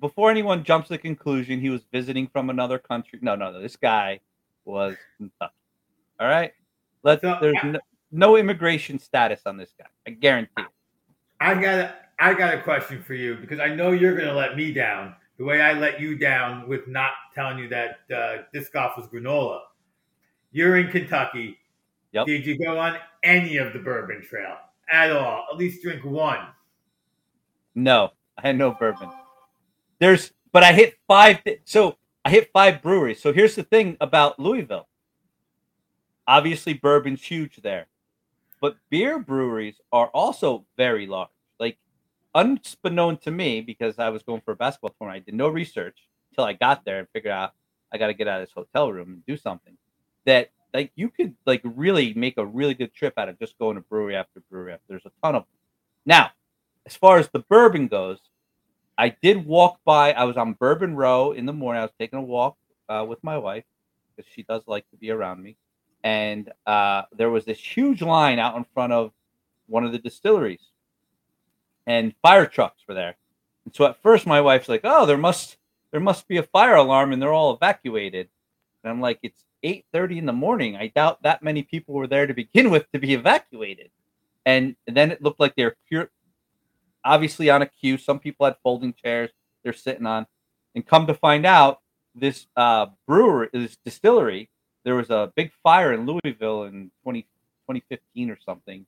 before 0.00 0.30
anyone 0.30 0.64
jumps 0.64 0.88
to 0.88 0.94
the 0.94 0.98
conclusion 0.98 1.60
he 1.60 1.70
was 1.70 1.82
visiting 1.92 2.26
from 2.26 2.50
another 2.50 2.78
country, 2.78 3.18
no, 3.22 3.34
no, 3.34 3.50
no. 3.50 3.60
This 3.60 3.76
guy 3.76 4.20
was 4.64 4.96
Kentucky. 5.16 5.54
All 6.20 6.28
right, 6.28 6.52
let's. 7.02 7.22
so, 7.22 7.38
there's 7.40 7.56
no, 7.64 7.78
no, 8.12 8.36
immigration 8.36 8.98
status 8.98 9.40
on 9.46 9.56
this 9.56 9.72
guy. 9.78 9.86
I 10.06 10.10
guarantee. 10.10 10.52
It. 10.58 10.66
I 11.40 11.54
got 11.54 11.78
a, 11.78 11.94
I 12.18 12.34
got 12.34 12.54
a 12.54 12.62
question 12.62 13.02
for 13.02 13.14
you 13.14 13.36
because 13.36 13.60
I 13.60 13.68
know 13.68 13.90
you're 13.90 14.14
going 14.14 14.28
to 14.28 14.34
let 14.34 14.56
me 14.56 14.72
down 14.72 15.14
the 15.38 15.44
way 15.44 15.60
I 15.60 15.72
let 15.72 16.00
you 16.00 16.16
down 16.16 16.68
with 16.68 16.86
not 16.86 17.12
telling 17.34 17.58
you 17.58 17.68
that 17.68 17.98
uh, 18.14 18.42
disc 18.52 18.72
golf 18.72 18.96
was 18.96 19.06
granola. 19.06 19.60
You're 20.52 20.76
in 20.76 20.88
Kentucky. 20.88 21.58
Yep. 22.12 22.26
Did 22.26 22.46
you 22.46 22.58
go 22.58 22.78
on 22.78 22.96
any 23.24 23.56
of 23.56 23.72
the 23.72 23.80
bourbon 23.80 24.22
trail 24.22 24.56
at 24.90 25.10
all? 25.10 25.46
At 25.50 25.58
least 25.58 25.82
drink 25.82 26.04
one. 26.04 26.46
No, 27.74 28.12
I 28.36 28.48
had 28.48 28.58
no 28.58 28.72
bourbon. 28.72 29.10
There's, 29.98 30.32
but 30.52 30.62
I 30.62 30.72
hit 30.72 30.98
five. 31.06 31.40
So 31.64 31.96
I 32.24 32.30
hit 32.30 32.50
five 32.52 32.82
breweries. 32.82 33.20
So 33.20 33.32
here's 33.32 33.54
the 33.54 33.62
thing 33.62 33.96
about 34.00 34.38
Louisville. 34.40 34.88
Obviously, 36.26 36.72
bourbon's 36.72 37.22
huge 37.22 37.56
there, 37.56 37.86
but 38.60 38.76
beer 38.88 39.18
breweries 39.18 39.76
are 39.92 40.08
also 40.08 40.64
very 40.76 41.06
large. 41.06 41.28
Like, 41.60 41.76
unbeknown 42.34 43.18
to 43.18 43.30
me, 43.30 43.60
because 43.60 43.98
I 43.98 44.08
was 44.08 44.22
going 44.22 44.40
for 44.40 44.52
a 44.52 44.56
basketball 44.56 44.94
tournament, 44.98 45.22
I 45.22 45.30
did 45.30 45.34
no 45.36 45.48
research 45.48 46.08
until 46.30 46.44
I 46.44 46.54
got 46.54 46.84
there 46.84 46.98
and 46.98 47.08
figured 47.12 47.32
out 47.32 47.52
I 47.92 47.98
got 47.98 48.06
to 48.08 48.14
get 48.14 48.26
out 48.26 48.40
of 48.40 48.48
this 48.48 48.54
hotel 48.54 48.90
room 48.90 49.12
and 49.12 49.26
do 49.26 49.36
something. 49.36 49.76
That 50.24 50.50
like 50.72 50.90
you 50.96 51.10
could 51.10 51.34
like 51.46 51.60
really 51.62 52.14
make 52.14 52.38
a 52.38 52.44
really 52.44 52.74
good 52.74 52.92
trip 52.94 53.14
out 53.18 53.28
of 53.28 53.38
just 53.38 53.58
going 53.58 53.76
to 53.76 53.82
brewery 53.82 54.16
after 54.16 54.40
brewery 54.50 54.72
after. 54.72 54.84
There's 54.88 55.06
a 55.06 55.12
ton 55.22 55.36
of 55.36 55.42
them. 55.42 55.48
Now, 56.06 56.30
as 56.86 56.96
far 56.96 57.18
as 57.18 57.28
the 57.28 57.40
bourbon 57.40 57.88
goes, 57.88 58.18
I 58.96 59.08
did 59.10 59.44
walk 59.44 59.80
by. 59.84 60.12
I 60.12 60.24
was 60.24 60.36
on 60.36 60.52
Bourbon 60.54 60.94
Row 60.94 61.32
in 61.32 61.46
the 61.46 61.52
morning. 61.52 61.80
I 61.80 61.84
was 61.84 61.94
taking 61.98 62.18
a 62.18 62.22
walk 62.22 62.56
uh, 62.88 63.04
with 63.08 63.22
my 63.24 63.38
wife 63.38 63.64
because 64.14 64.30
she 64.32 64.42
does 64.42 64.62
like 64.66 64.88
to 64.90 64.96
be 64.96 65.10
around 65.10 65.42
me. 65.42 65.56
And 66.04 66.52
uh, 66.66 67.02
there 67.16 67.30
was 67.30 67.44
this 67.44 67.58
huge 67.58 68.02
line 68.02 68.38
out 68.38 68.56
in 68.56 68.64
front 68.74 68.92
of 68.92 69.12
one 69.66 69.84
of 69.84 69.92
the 69.92 69.98
distilleries, 69.98 70.60
and 71.86 72.14
fire 72.20 72.46
trucks 72.46 72.82
were 72.86 72.94
there. 72.94 73.16
And 73.64 73.74
so 73.74 73.86
at 73.86 74.00
first, 74.02 74.26
my 74.26 74.40
wife's 74.42 74.68
like, 74.68 74.82
"Oh, 74.84 75.06
there 75.06 75.16
must 75.16 75.56
there 75.90 76.00
must 76.00 76.28
be 76.28 76.36
a 76.36 76.42
fire 76.42 76.74
alarm, 76.74 77.12
and 77.12 77.22
they're 77.22 77.32
all 77.32 77.54
evacuated." 77.54 78.28
And 78.82 78.92
I'm 78.92 79.00
like, 79.00 79.18
"It's 79.22 79.44
8:30 79.62 80.18
in 80.18 80.26
the 80.26 80.32
morning. 80.34 80.76
I 80.76 80.88
doubt 80.88 81.22
that 81.22 81.42
many 81.42 81.62
people 81.62 81.94
were 81.94 82.06
there 82.06 82.26
to 82.26 82.34
begin 82.34 82.70
with 82.70 82.90
to 82.92 82.98
be 82.98 83.14
evacuated." 83.14 83.90
And 84.44 84.76
then 84.86 85.10
it 85.10 85.22
looked 85.22 85.40
like 85.40 85.56
they're 85.56 85.76
pure, 85.88 86.10
obviously 87.04 87.50
on 87.50 87.62
a 87.62 87.66
queue. 87.66 87.98
Some 87.98 88.18
people 88.18 88.46
had 88.46 88.56
folding 88.62 88.94
chairs 88.94 89.30
they're 89.62 89.72
sitting 89.72 90.06
on. 90.06 90.26
And 90.74 90.86
come 90.86 91.06
to 91.06 91.14
find 91.14 91.46
out, 91.46 91.80
this 92.14 92.46
uh, 92.56 92.86
brewery, 93.06 93.48
this 93.52 93.76
distillery, 93.84 94.50
there 94.84 94.94
was 94.94 95.10
a 95.10 95.32
big 95.34 95.50
fire 95.62 95.92
in 95.92 96.06
Louisville 96.06 96.64
in 96.64 96.90
20, 97.02 97.22
2015 97.22 98.30
or 98.30 98.38
something, 98.44 98.86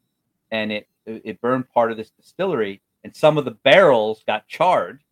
and 0.51 0.71
it 0.71 0.87
it 1.07 1.41
burned 1.41 1.69
part 1.71 1.91
of 1.91 1.97
this 1.97 2.11
distillery, 2.11 2.83
and 3.05 3.15
some 3.15 3.39
of 3.39 3.45
the 3.45 3.53
barrels 3.53 4.23
got 4.27 4.47
charred 4.47 5.03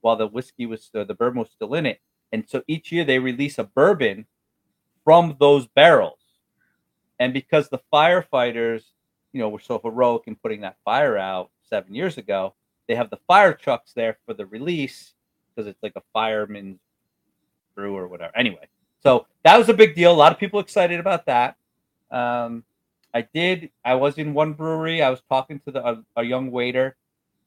while 0.00 0.16
the 0.16 0.26
whiskey 0.26 0.66
was 0.66 0.90
uh, 0.94 1.04
the 1.04 1.14
bourbon 1.14 1.40
was 1.40 1.50
still 1.50 1.74
in 1.74 1.86
it. 1.86 2.00
And 2.32 2.44
so 2.48 2.62
each 2.66 2.92
year 2.92 3.04
they 3.04 3.18
release 3.18 3.58
a 3.58 3.64
bourbon 3.64 4.26
from 5.04 5.36
those 5.40 5.66
barrels. 5.68 6.18
And 7.18 7.32
because 7.32 7.68
the 7.68 7.80
firefighters, 7.92 8.82
you 9.32 9.40
know, 9.40 9.48
were 9.48 9.60
so 9.60 9.80
heroic 9.82 10.22
in 10.26 10.36
putting 10.36 10.60
that 10.62 10.76
fire 10.84 11.16
out, 11.16 11.50
seven 11.68 11.94
years 11.94 12.18
ago. 12.18 12.54
They 12.88 12.94
have 12.94 13.10
the 13.10 13.18
fire 13.26 13.52
trucks 13.52 13.92
there 13.94 14.18
for 14.26 14.34
the 14.34 14.46
release 14.46 15.14
because 15.54 15.68
it's 15.68 15.82
like 15.82 15.94
a 15.96 16.02
fireman's 16.12 16.78
brew 17.74 17.96
or 17.96 18.08
whatever. 18.08 18.36
Anyway, 18.36 18.68
so 19.02 19.26
that 19.44 19.56
was 19.56 19.68
a 19.68 19.74
big 19.74 19.94
deal. 19.94 20.12
A 20.12 20.14
lot 20.14 20.32
of 20.32 20.38
people 20.38 20.60
excited 20.60 21.00
about 21.00 21.26
that. 21.26 21.56
Um, 22.10 22.64
I 23.14 23.26
did. 23.32 23.70
I 23.84 23.94
was 23.94 24.18
in 24.18 24.34
one 24.34 24.52
brewery. 24.52 25.02
I 25.02 25.10
was 25.10 25.22
talking 25.28 25.60
to 25.60 25.70
the, 25.70 25.86
a, 25.86 26.04
a 26.16 26.22
young 26.22 26.50
waiter, 26.50 26.96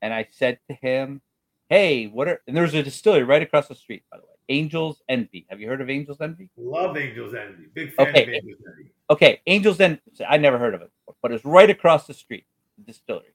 and 0.01 0.13
I 0.13 0.27
said 0.31 0.59
to 0.69 0.73
him, 0.75 1.21
"Hey, 1.69 2.07
what 2.07 2.27
are?" 2.27 2.41
And 2.47 2.55
there's 2.55 2.73
a 2.73 2.83
distillery 2.83 3.23
right 3.23 3.41
across 3.41 3.67
the 3.67 3.75
street, 3.75 4.03
by 4.11 4.17
the 4.17 4.23
way. 4.23 4.29
Angels 4.49 5.03
Envy. 5.07 5.45
Have 5.49 5.61
you 5.61 5.67
heard 5.67 5.79
of 5.79 5.89
Angels 5.89 6.19
Envy? 6.21 6.49
Love 6.57 6.97
Angels 6.97 7.35
Envy. 7.35 7.67
Big 7.73 7.93
fan 7.93 8.07
okay. 8.07 8.23
of 8.23 8.29
Angels 8.29 8.61
Envy. 8.67 8.91
Okay, 9.11 9.41
Angels 9.45 9.79
Envy. 9.79 10.01
I 10.27 10.37
never 10.37 10.57
heard 10.57 10.73
of 10.73 10.81
it, 10.81 10.89
before, 11.05 11.15
but 11.21 11.31
it's 11.31 11.45
right 11.45 11.69
across 11.69 12.07
the 12.07 12.15
street. 12.15 12.45
The 12.77 12.85
distillery. 12.91 13.27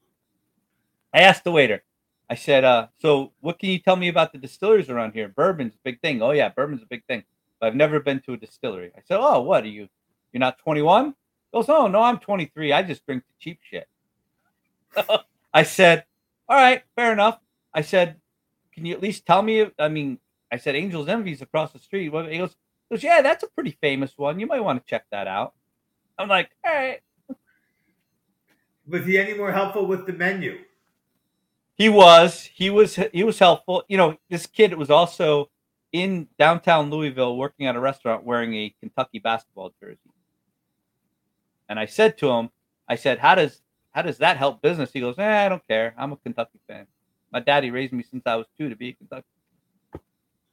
I 1.15 1.21
asked 1.21 1.45
the 1.45 1.53
waiter. 1.53 1.85
I 2.29 2.35
said, 2.35 2.65
uh, 2.65 2.89
so 2.99 3.33
what 3.41 3.61
can 3.61 3.71
you 3.71 3.79
tell 3.79 3.97
me 3.97 4.09
about 4.09 4.33
the 4.33 4.39
distilleries 4.39 4.91
around 4.91 5.13
here? 5.13 5.29
Bourbon's 5.29 5.75
a 5.75 5.79
big 5.85 6.01
thing. 6.01 6.21
Oh 6.21 6.33
yeah, 6.33 6.49
bourbon's 6.49 6.83
a 6.83 6.87
big 6.87 7.05
thing. 7.07 7.23
But 7.61 7.69
I've 7.69 7.77
never 7.77 8.01
been 8.01 8.21
to 8.23 8.33
a 8.33 8.37
distillery. 8.37 8.91
I 8.97 9.01
said, 9.07 9.19
Oh, 9.21 9.41
what 9.43 9.63
are 9.63 9.69
you? 9.69 9.89
You're 10.33 10.41
not 10.41 10.59
21? 10.59 11.15
goes, 11.53 11.69
Oh 11.69 11.87
no, 11.87 12.03
I'm 12.03 12.19
23. 12.19 12.73
I 12.73 12.83
just 12.83 13.07
drink 13.07 13.23
the 13.29 13.35
cheap 13.39 13.61
shit. 13.63 13.89
I 15.55 15.63
said, 15.63 16.05
All 16.49 16.57
right, 16.57 16.83
fair 16.97 17.13
enough. 17.13 17.39
I 17.73 17.83
said, 17.83 18.17
Can 18.73 18.85
you 18.85 18.95
at 18.95 19.03
least 19.03 19.25
tell 19.25 19.43
me? 19.43 19.71
I 19.79 19.89
mean, 19.89 20.19
I 20.51 20.57
said 20.57 20.75
Angel's 20.75 21.09
Envy's 21.09 21.43
across 21.43 21.73
the 21.73 21.79
street. 21.79 22.05
He 22.05 22.11
goes, 22.11 22.29
he 22.29 22.39
goes, 22.39 23.03
Yeah, 23.03 23.23
that's 23.23 23.45
a 23.45 23.49
pretty 23.49 23.79
famous 23.81 24.15
one. 24.17 24.41
You 24.41 24.47
might 24.47 24.65
want 24.65 24.85
to 24.85 24.91
check 24.91 25.05
that 25.13 25.29
out. 25.29 25.55
I'm 26.19 26.29
like, 26.29 26.51
all 26.65 26.75
right. 26.75 27.01
Was 28.87 29.07
he 29.07 29.19
any 29.19 29.35
more 29.35 29.51
helpful 29.51 29.87
with 29.87 30.07
the 30.07 30.13
menu? 30.13 30.59
He 31.77 31.89
was. 31.89 32.49
He 32.55 32.71
was. 32.71 32.99
He 33.13 33.25
was 33.25 33.39
helpful. 33.39 33.85
You 33.89 33.97
know, 33.97 34.17
this 34.31 34.47
kid 34.47 34.75
was 34.75 34.91
also 34.91 35.51
in 35.93 36.29
downtown 36.39 36.91
Louisville 36.91 37.37
working 37.37 37.67
at 37.67 37.77
a 37.77 37.81
restaurant 37.81 38.25
wearing 38.25 38.55
a 38.55 38.75
Kentucky 38.81 39.19
basketball 39.19 39.73
jersey. 39.81 39.99
And 41.69 41.79
I 41.79 41.87
said 41.87 42.19
to 42.19 42.31
him, 42.31 42.51
I 42.89 42.97
said, 42.97 43.19
"How 43.19 43.35
does 43.35 43.63
how 43.93 44.03
does 44.03 44.19
that 44.19 44.37
help 44.37 44.63
business?" 44.63 44.93
He 44.93 45.01
goes, 45.01 45.19
eh, 45.19 45.47
"I 45.47 45.49
don't 45.49 45.67
care. 45.67 45.95
I'm 45.97 46.13
a 46.13 46.17
Kentucky 46.17 46.61
fan. 46.69 46.87
My 47.33 47.41
daddy 47.41 47.71
raised 47.71 47.93
me 47.93 48.05
since 48.05 48.23
I 48.27 48.37
was 48.37 48.47
two 48.57 48.69
to 48.69 48.77
be 48.77 48.91
a 48.91 48.93
Kentucky." 48.93 49.27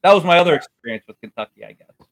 That 0.04 0.14
was 0.14 0.24
my 0.24 0.40
other 0.40 0.56
experience 0.56 1.06
with 1.08 1.20
Kentucky, 1.22 1.64
I 1.64 1.74
guess. 1.74 2.08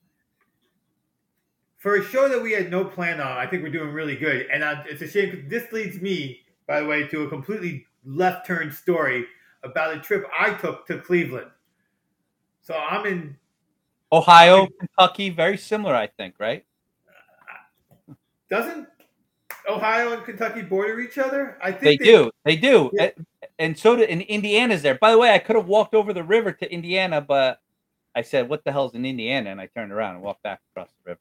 For 1.77 1.95
a 1.95 2.03
show 2.03 2.27
that 2.29 2.41
we 2.41 2.51
had 2.51 2.69
no 2.69 2.85
plan 2.85 3.21
on, 3.21 3.37
I 3.37 3.47
think 3.47 3.63
we're 3.63 3.71
doing 3.71 3.91
really 3.91 4.15
good. 4.15 4.47
And 4.51 4.63
I, 4.63 4.83
it's 4.87 5.01
a 5.01 5.07
shame 5.07 5.45
this 5.47 5.71
leads 5.71 6.01
me, 6.01 6.41
by 6.67 6.81
the 6.81 6.85
way, 6.85 7.07
to 7.07 7.23
a 7.23 7.29
completely 7.29 7.85
left 8.05 8.47
turn 8.47 8.71
story 8.71 9.25
about 9.63 9.95
a 9.95 9.99
trip 9.99 10.25
I 10.37 10.53
took 10.53 10.85
to 10.87 10.99
Cleveland. 10.99 11.51
So 12.61 12.75
I'm 12.75 13.05
in 13.05 13.35
Ohio, 14.11 14.67
Kentucky, 14.79 15.29
very 15.29 15.57
similar, 15.57 15.95
I 15.95 16.07
think, 16.07 16.35
right? 16.39 16.65
Doesn't 18.49 18.87
Ohio 19.67 20.13
and 20.13 20.23
Kentucky 20.23 20.61
border 20.61 20.99
each 20.99 21.17
other? 21.17 21.57
I 21.61 21.71
think 21.71 21.81
they, 21.81 21.97
they 21.97 22.03
do. 22.03 22.31
They 22.45 22.55
do. 22.55 22.89
Yeah. 22.93 23.09
And 23.59 23.77
so 23.77 23.95
did 23.95 24.09
in 24.09 24.21
Indiana's 24.21 24.81
there. 24.81 24.95
By 24.95 25.11
the 25.11 25.17
way, 25.17 25.33
I 25.33 25.39
could 25.39 25.55
have 25.55 25.67
walked 25.67 25.93
over 25.93 26.13
the 26.13 26.23
river 26.23 26.51
to 26.53 26.71
Indiana, 26.71 27.21
but 27.21 27.59
I 28.15 28.21
said, 28.21 28.49
"What 28.49 28.63
the 28.63 28.71
hell's 28.71 28.95
in 28.95 29.05
Indiana?" 29.05 29.51
And 29.51 29.61
I 29.61 29.67
turned 29.67 29.91
around 29.91 30.15
and 30.15 30.23
walked 30.23 30.43
back 30.43 30.61
across 30.71 30.89
the 30.89 31.11
river. 31.11 31.19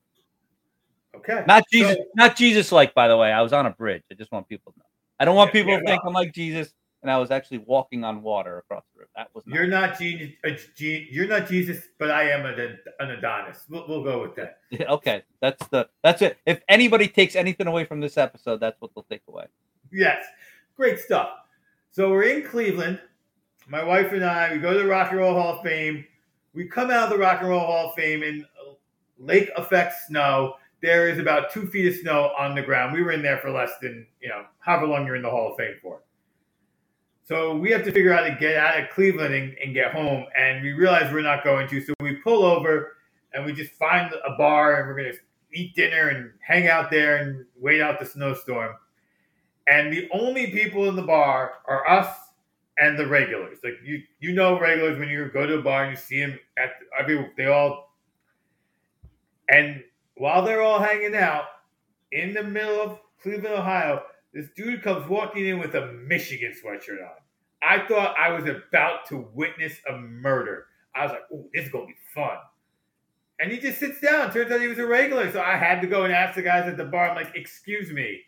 Okay. 1.16 1.44
Not 1.46 1.64
Jesus, 1.70 1.96
so, 1.96 2.04
not 2.14 2.36
Jesus 2.36 2.72
like, 2.72 2.94
by 2.94 3.08
the 3.08 3.16
way. 3.16 3.32
I 3.32 3.42
was 3.42 3.52
on 3.52 3.66
a 3.66 3.70
bridge. 3.70 4.02
I 4.10 4.14
just 4.14 4.30
want 4.30 4.48
people 4.48 4.72
to 4.72 4.78
know. 4.78 4.84
I 5.20 5.24
don't 5.24 5.37
want 5.37 5.52
people 5.52 5.76
to 5.76 5.85
think 5.85 6.00
I'm 6.04 6.12
like 6.12 6.33
Jesus, 6.33 6.72
and 7.02 7.11
I 7.11 7.18
was 7.18 7.31
actually 7.31 7.59
walking 7.59 8.04
on 8.04 8.22
water 8.22 8.59
across 8.59 8.85
the 8.94 9.00
river. 9.00 9.11
That 9.16 9.28
was 9.35 9.44
not 9.46 9.54
you're 9.54 9.66
not 9.66 9.98
Jesus. 9.98 10.35
You're 10.78 11.26
not 11.26 11.48
Jesus, 11.48 11.88
but 11.98 12.11
I 12.11 12.31
am 12.31 12.46
an, 12.46 12.78
an 13.00 13.11
Adonis. 13.11 13.64
We'll, 13.68 13.87
we'll 13.88 14.04
go 14.04 14.22
with 14.22 14.35
that. 14.37 14.59
okay, 14.90 15.22
that's 15.40 15.66
the 15.68 15.88
that's 16.02 16.22
it. 16.22 16.38
If 16.46 16.61
anybody 16.68 17.09
takes 17.09 17.37
anything 17.37 17.66
away 17.66 17.85
from 17.85 18.00
this 18.00 18.16
episode, 18.16 18.61
that's 18.61 18.81
what 18.81 18.90
they'll 18.94 19.07
take 19.11 19.22
away. 19.28 19.46
Yes, 19.92 20.24
great 20.76 20.98
stuff. 20.98 21.31
So 21.90 22.11
we're 22.11 22.24
in 22.24 22.44
Cleveland. 22.44 23.00
My 23.68 23.83
wife 23.83 24.12
and 24.12 24.24
I, 24.24 24.52
we 24.52 24.59
go 24.59 24.72
to 24.72 24.78
the 24.78 24.87
Rock 24.87 25.11
and 25.11 25.18
Roll 25.18 25.35
Hall 25.35 25.57
of 25.57 25.62
Fame. 25.62 26.04
We 26.54 26.66
come 26.66 26.90
out 26.90 27.04
of 27.04 27.11
the 27.11 27.18
Rock 27.18 27.40
and 27.40 27.50
Roll 27.50 27.61
Hall 27.61 27.88
of 27.88 27.94
Fame 27.94 28.22
in 28.22 28.44
uh, 28.44 28.72
lake 29.18 29.50
effect 29.57 29.94
snow 30.07 30.54
there 30.80 31.08
is 31.08 31.18
about 31.18 31.52
two 31.52 31.66
feet 31.66 31.86
of 31.86 31.94
snow 32.00 32.32
on 32.38 32.54
the 32.54 32.62
ground. 32.62 32.94
We 32.94 33.02
were 33.02 33.12
in 33.12 33.22
there 33.22 33.38
for 33.38 33.50
less 33.50 33.72
than, 33.82 34.06
you 34.20 34.28
know, 34.28 34.44
however 34.60 34.86
long 34.86 35.06
you're 35.06 35.16
in 35.16 35.22
the 35.22 35.30
Hall 35.30 35.50
of 35.50 35.56
Fame 35.56 35.74
for. 35.82 36.00
So 37.24 37.56
we 37.56 37.70
have 37.72 37.84
to 37.84 37.92
figure 37.92 38.12
out 38.12 38.24
how 38.24 38.34
to 38.34 38.40
get 38.40 38.56
out 38.56 38.80
of 38.80 38.88
Cleveland 38.90 39.34
and, 39.34 39.54
and 39.62 39.74
get 39.74 39.92
home. 39.92 40.24
And 40.36 40.62
we 40.62 40.72
realize 40.72 41.12
we're 41.12 41.20
not 41.20 41.44
going 41.44 41.68
to. 41.68 41.80
So 41.80 41.92
we 42.00 42.14
pull 42.16 42.44
over 42.44 42.96
and 43.34 43.44
we 43.44 43.52
just 43.52 43.72
find 43.72 44.12
a 44.12 44.36
bar 44.38 44.80
and 44.80 44.88
we're 44.88 44.96
going 44.96 45.12
to 45.12 45.18
eat 45.52 45.74
dinner 45.74 46.08
and 46.08 46.30
hang 46.40 46.68
out 46.68 46.90
there 46.90 47.16
and 47.16 47.44
wait 47.60 47.82
out 47.82 47.98
the 47.98 48.06
snowstorm. 48.06 48.74
And 49.70 49.92
the 49.92 50.08
only 50.12 50.50
people 50.50 50.88
in 50.88 50.96
the 50.96 51.02
bar 51.02 51.54
are 51.66 51.86
us 51.88 52.08
and 52.78 52.98
the 52.98 53.06
regulars. 53.06 53.58
Like 53.62 53.74
you, 53.84 54.02
you 54.20 54.32
know, 54.32 54.58
regulars 54.58 54.98
when 54.98 55.08
you 55.08 55.28
go 55.30 55.46
to 55.46 55.58
a 55.58 55.62
bar 55.62 55.84
and 55.84 55.90
you 55.90 55.96
see 55.96 56.20
them 56.20 56.38
at 56.56 56.70
every, 56.98 57.30
they 57.36 57.46
all, 57.46 57.92
and 59.50 59.82
while 60.18 60.44
they're 60.44 60.62
all 60.62 60.81
hanging 60.81 61.14
out, 61.14 61.44
in 62.12 62.35
the 62.35 62.42
middle 62.42 62.81
of 62.81 62.98
Cleveland, 63.22 63.54
Ohio, 63.54 64.02
this 64.33 64.48
dude 64.57 64.83
comes 64.83 65.09
walking 65.09 65.46
in 65.46 65.59
with 65.59 65.74
a 65.74 65.92
Michigan 65.92 66.52
sweatshirt 66.52 67.02
on. 67.02 67.16
I 67.62 67.87
thought 67.87 68.16
I 68.18 68.31
was 68.31 68.44
about 68.44 69.07
to 69.07 69.28
witness 69.35 69.74
a 69.88 69.96
murder. 69.96 70.66
I 70.94 71.04
was 71.04 71.12
like, 71.12 71.24
"Oh, 71.33 71.48
this 71.52 71.66
is 71.66 71.72
gonna 71.72 71.87
be 71.87 71.96
fun." 72.14 72.38
And 73.40 73.52
he 73.52 73.59
just 73.59 73.78
sits 73.78 74.00
down. 74.00 74.33
Turns 74.33 74.50
out 74.50 74.61
he 74.61 74.68
was 74.68 74.78
a 74.78 74.87
regular, 74.87 75.31
so 75.31 75.40
I 75.40 75.57
had 75.57 75.81
to 75.81 75.87
go 75.87 76.04
and 76.04 76.12
ask 76.12 76.35
the 76.35 76.42
guys 76.42 76.68
at 76.68 76.76
the 76.76 76.85
bar. 76.85 77.11
I'm 77.11 77.16
like, 77.16 77.37
"Excuse 77.37 77.92
me, 77.92 78.24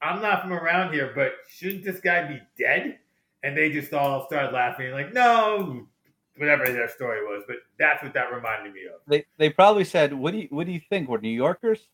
I'm 0.00 0.20
not 0.20 0.42
from 0.42 0.52
around 0.52 0.92
here, 0.92 1.12
but 1.14 1.34
shouldn't 1.48 1.84
this 1.84 2.00
guy 2.00 2.26
be 2.26 2.40
dead?" 2.58 2.98
And 3.42 3.56
they 3.56 3.70
just 3.70 3.92
all 3.92 4.26
started 4.26 4.52
laughing, 4.52 4.92
like, 4.92 5.12
"No, 5.12 5.88
whatever 6.36 6.66
their 6.66 6.88
story 6.88 7.22
was." 7.22 7.44
But 7.46 7.56
that's 7.78 8.02
what 8.02 8.14
that 8.14 8.32
reminded 8.32 8.74
me 8.74 8.86
of. 8.86 9.00
They 9.06 9.24
they 9.38 9.50
probably 9.50 9.84
said, 9.84 10.12
"What 10.12 10.32
do 10.32 10.38
you 10.38 10.48
what 10.50 10.66
do 10.66 10.72
you 10.72 10.80
think? 10.88 11.08
We're 11.08 11.20
New 11.20 11.28
Yorkers." 11.28 11.88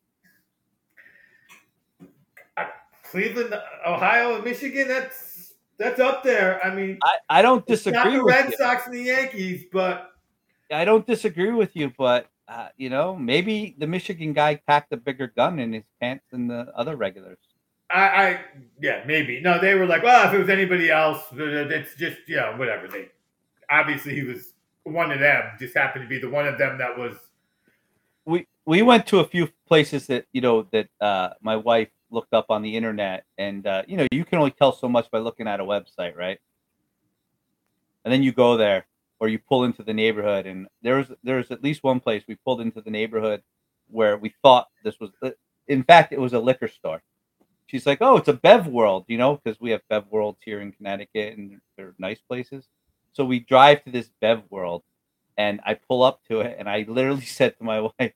Cleveland, 3.10 3.52
Ohio, 3.84 4.36
and 4.36 4.44
Michigan. 4.44 4.86
That's 4.86 5.54
that's 5.78 5.98
up 5.98 6.22
there. 6.22 6.64
I 6.64 6.72
mean, 6.72 6.98
I, 7.02 7.16
I 7.38 7.42
don't 7.42 7.64
it's 7.68 7.86
not 7.86 7.92
disagree 8.04 8.16
the 8.16 8.24
Red 8.24 8.50
you. 8.50 8.56
Sox 8.56 8.86
and 8.86 8.94
the 8.94 9.02
Yankees, 9.02 9.64
but 9.72 10.12
I 10.70 10.84
don't 10.84 11.06
disagree 11.06 11.50
with 11.50 11.74
you, 11.74 11.92
but 11.98 12.28
uh, 12.48 12.68
you 12.76 12.90
know, 12.90 13.16
maybe 13.16 13.74
the 13.78 13.86
Michigan 13.86 14.32
guy 14.32 14.56
packed 14.66 14.92
a 14.92 14.96
bigger 14.96 15.28
gun 15.28 15.58
in 15.58 15.72
his 15.72 15.84
pants 16.00 16.24
than 16.30 16.48
the 16.48 16.72
other 16.76 16.96
regulars. 16.96 17.38
I, 17.90 18.00
I 18.00 18.40
yeah, 18.80 19.02
maybe 19.06 19.40
no. 19.40 19.60
They 19.60 19.74
were 19.74 19.86
like, 19.86 20.02
well, 20.02 20.28
if 20.28 20.34
it 20.34 20.38
was 20.38 20.48
anybody 20.48 20.90
else, 20.90 21.22
it's 21.32 21.94
just 21.96 22.18
yeah, 22.28 22.56
whatever. 22.56 22.86
They 22.86 23.08
obviously 23.70 24.14
he 24.14 24.22
was 24.22 24.54
one 24.84 25.12
of 25.12 25.20
them. 25.20 25.42
Just 25.58 25.76
happened 25.76 26.04
to 26.04 26.08
be 26.08 26.18
the 26.18 26.28
one 26.28 26.46
of 26.46 26.58
them 26.58 26.78
that 26.78 26.96
was. 26.98 27.16
We 28.24 28.46
we 28.66 28.82
went 28.82 29.06
to 29.08 29.20
a 29.20 29.24
few 29.24 29.48
places 29.66 30.06
that 30.08 30.26
you 30.32 30.40
know 30.40 30.66
that 30.72 30.88
uh, 31.00 31.30
my 31.40 31.56
wife 31.56 31.88
looked 32.10 32.34
up 32.34 32.46
on 32.50 32.62
the 32.62 32.76
internet, 32.76 33.24
and 33.38 33.66
uh, 33.66 33.82
you 33.86 33.96
know, 33.96 34.06
you 34.10 34.24
can 34.24 34.38
only 34.38 34.50
tell 34.50 34.72
so 34.72 34.88
much 34.88 35.10
by 35.10 35.18
looking 35.18 35.48
at 35.48 35.60
a 35.60 35.64
website, 35.64 36.16
right? 36.16 36.38
And 38.04 38.12
then 38.12 38.22
you 38.22 38.32
go 38.32 38.56
there, 38.56 38.86
or 39.20 39.28
you 39.28 39.38
pull 39.38 39.64
into 39.64 39.82
the 39.82 39.94
neighborhood, 39.94 40.46
and 40.46 40.66
there's 40.82 41.06
there's 41.22 41.50
at 41.50 41.62
least 41.62 41.82
one 41.82 42.00
place 42.00 42.24
we 42.26 42.36
pulled 42.36 42.60
into 42.60 42.80
the 42.80 42.90
neighborhood 42.90 43.42
where 43.88 44.16
we 44.16 44.34
thought 44.42 44.68
this 44.84 44.98
was. 45.00 45.10
In 45.68 45.84
fact, 45.84 46.12
it 46.12 46.20
was 46.20 46.32
a 46.32 46.40
liquor 46.40 46.68
store. 46.68 47.02
She's 47.66 47.86
like, 47.86 47.98
"Oh, 48.00 48.16
it's 48.16 48.28
a 48.28 48.32
Bev 48.32 48.66
World," 48.66 49.04
you 49.06 49.18
know, 49.18 49.36
because 49.42 49.60
we 49.60 49.70
have 49.70 49.82
Bev 49.88 50.06
Worlds 50.10 50.40
here 50.44 50.60
in 50.60 50.72
Connecticut, 50.72 51.38
and 51.38 51.60
they're 51.76 51.94
nice 51.98 52.20
places. 52.20 52.66
So 53.12 53.24
we 53.24 53.40
drive 53.40 53.84
to 53.84 53.90
this 53.90 54.10
Bev 54.20 54.42
World, 54.50 54.82
and 55.36 55.60
I 55.64 55.74
pull 55.74 56.02
up 56.02 56.20
to 56.28 56.40
it, 56.40 56.56
and 56.58 56.68
I 56.68 56.84
literally 56.88 57.20
said 57.38 57.56
to 57.58 57.64
my 57.64 57.80
wife, 57.80 58.12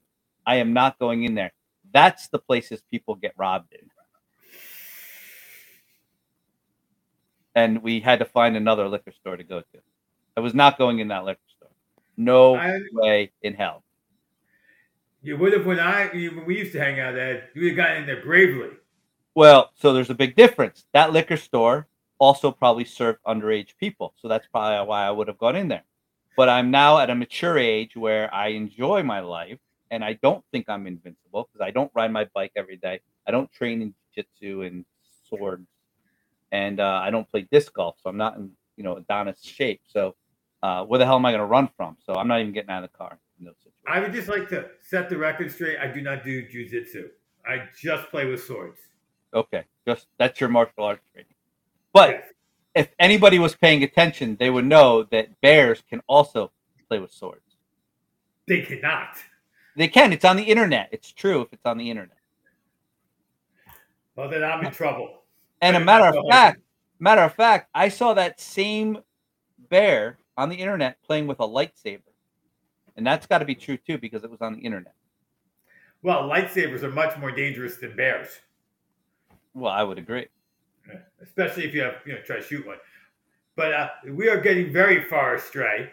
"I 0.46 0.57
am 0.57 0.72
not 0.72 0.98
going 0.98 1.24
in 1.24 1.35
there." 1.35 1.52
That's 1.92 2.28
the 2.28 2.38
places 2.38 2.83
people 2.90 3.14
get 3.14 3.33
robbed 3.37 3.72
in. 3.72 3.90
And 7.54 7.83
we 7.83 8.00
had 8.00 8.18
to 8.18 8.24
find 8.24 8.57
another 8.57 8.88
liquor 8.88 9.12
store 9.12 9.37
to 9.37 9.44
go 9.44 9.61
to. 9.61 9.78
I 10.37 10.40
was 10.40 10.54
not 10.54 10.76
going 10.76 10.98
in 10.98 11.09
that 11.09 11.24
liquor 11.24 11.40
store. 11.57 11.70
No 12.16 12.57
I- 12.57 12.80
way 12.92 13.30
in 13.42 13.54
hell. 13.54 13.85
You 15.22 15.38
would 15.38 15.52
have 15.54 15.64
when 15.64 15.80
I 15.80 16.09
when 16.09 16.44
we 16.44 16.59
used 16.59 16.72
to 16.72 16.80
hang 16.80 17.00
out 17.00 17.14
there. 17.14 17.48
You 17.54 17.62
would 17.62 17.68
have 17.70 17.76
gotten 17.76 17.96
in 18.02 18.07
there 18.07 18.22
bravely. 18.22 18.70
Well, 19.35 19.70
so 19.74 19.92
there's 19.92 20.11
a 20.11 20.14
big 20.14 20.37
difference. 20.37 20.85
That 20.92 21.12
liquor 21.12 21.37
store 21.38 21.87
also 22.18 22.50
probably 22.50 22.85
served 22.85 23.18
underage 23.27 23.77
people. 23.79 24.14
So 24.20 24.29
that's 24.29 24.46
probably 24.46 24.87
why 24.87 25.07
I 25.07 25.11
would 25.11 25.29
have 25.29 25.38
gone 25.38 25.57
in 25.57 25.68
there. 25.68 25.85
But 26.37 26.48
I'm 26.48 26.70
now 26.70 26.98
at 26.98 27.11
a 27.11 27.14
mature 27.14 27.59
age 27.59 27.96
where 27.96 28.33
I 28.35 28.48
enjoy 28.48 29.03
my 29.03 29.20
life 29.20 29.59
and 29.90 30.05
I 30.05 30.14
don't 30.14 30.44
think 30.50 30.68
I'm 30.68 30.87
invincible 30.87 31.48
because 31.53 31.64
I 31.64 31.70
don't 31.70 31.90
ride 31.94 32.12
my 32.12 32.27
bike 32.35 32.53
every 32.57 32.77
day. 32.77 33.00
I 33.27 33.31
don't 33.31 33.50
train 33.53 33.83
in 33.83 33.94
jiu-jitsu 34.14 34.62
and 34.62 34.85
swords. 35.29 35.68
And 36.50 36.81
uh, 36.81 37.00
I 37.03 37.11
don't 37.11 37.29
play 37.31 37.46
disc 37.50 37.72
golf. 37.72 37.96
So 38.03 38.11
I'm 38.11 38.16
not 38.16 38.37
in, 38.37 38.50
you 38.77 38.85
know, 38.85 38.96
Adonis 38.96 39.42
shape. 39.42 39.83
So 39.87 40.14
uh, 40.62 40.85
where 40.85 40.98
the 40.98 41.07
hell 41.07 41.16
am 41.16 41.27
I 41.27 41.31
going 41.31 41.40
to 41.40 41.46
run 41.46 41.68
from? 41.77 41.96
So 42.05 42.14
I'm 42.14 42.29
not 42.29 42.40
even 42.40 42.53
getting 42.53 42.70
out 42.70 42.85
of 42.85 42.90
the 42.90 42.96
car. 42.96 43.18
In 43.40 43.46
those 43.46 43.57
situations. 43.57 43.83
I 43.88 43.98
would 43.98 44.12
just 44.12 44.29
like 44.29 44.48
to 44.50 44.70
set 44.81 45.11
the 45.11 45.18
record 45.18 45.50
straight. 45.50 45.77
I 45.79 45.88
do 45.88 46.00
not 46.00 46.22
do 46.22 46.46
jujitsu. 46.46 47.09
I 47.44 47.64
just 47.77 48.09
play 48.11 48.27
with 48.27 48.44
swords. 48.44 48.79
Okay, 49.35 49.64
just 49.88 50.07
that's 50.18 50.40
your 50.40 50.48
martial 50.48 50.85
arts 50.85 51.03
training. 51.12 51.34
But 51.94 52.11
Yes. 52.11 52.33
if 52.74 52.94
anybody 52.98 53.38
was 53.38 53.54
paying 53.57 53.83
attention, 53.85 54.37
they 54.37 54.50
would 54.50 54.66
know 54.66 55.04
that 55.04 55.40
bears 55.40 55.83
can 55.88 56.02
also 56.07 56.52
play 56.88 56.98
with 56.98 57.12
swords. 57.12 57.57
They 58.46 58.61
cannot. 58.61 59.16
They 59.76 59.88
can. 59.88 60.12
It's 60.12 60.24
on 60.24 60.37
the 60.37 60.42
internet. 60.42 60.90
It's 60.92 61.11
true 61.12 61.40
if 61.40 61.52
it's 61.52 61.64
on 61.64 61.78
the 61.78 61.88
internet. 61.88 62.18
Well, 64.16 64.28
then 64.28 64.44
I'm 64.44 64.64
in 64.64 64.72
trouble. 64.72 65.22
And 65.62 65.76
a 65.76 65.80
matter 65.80 66.07
of 66.07 66.26
fact, 66.30 66.61
matter 66.98 67.22
of 67.22 67.35
fact, 67.35 67.70
I 67.74 67.88
saw 67.88 68.12
that 68.14 68.40
same 68.40 68.98
bear 69.70 70.18
on 70.37 70.48
the 70.48 70.57
internet 70.57 71.02
playing 71.02 71.26
with 71.26 71.40
a 71.40 71.48
lightsaber, 71.48 72.02
and 72.96 73.07
that's 73.07 73.26
got 73.26 73.38
to 73.38 73.44
be 73.44 73.54
true 73.54 73.76
too 73.76 73.98
because 73.98 74.24
it 74.24 74.30
was 74.30 74.42
on 74.42 74.54
the 74.54 74.61
internet. 74.61 74.94
Well, 76.02 76.28
lightsabers 76.28 76.83
are 76.83 76.90
much 76.90 77.16
more 77.18 77.30
dangerous 77.30 77.76
than 77.76 77.96
bears. 77.96 78.40
Well, 79.54 79.72
I 79.72 79.83
would 79.83 79.98
agree. 79.98 80.26
Especially 81.23 81.64
if 81.64 81.75
you 81.75 81.83
have 81.83 81.94
you 82.07 82.14
know 82.14 82.20
try 82.23 82.37
to 82.37 82.42
shoot 82.42 82.66
one. 82.66 82.79
But 83.57 83.73
uh, 83.73 83.88
we 84.11 84.29
are 84.29 84.40
getting 84.40 84.73
very 84.73 85.05
far 85.05 85.37
astray, 85.37 85.90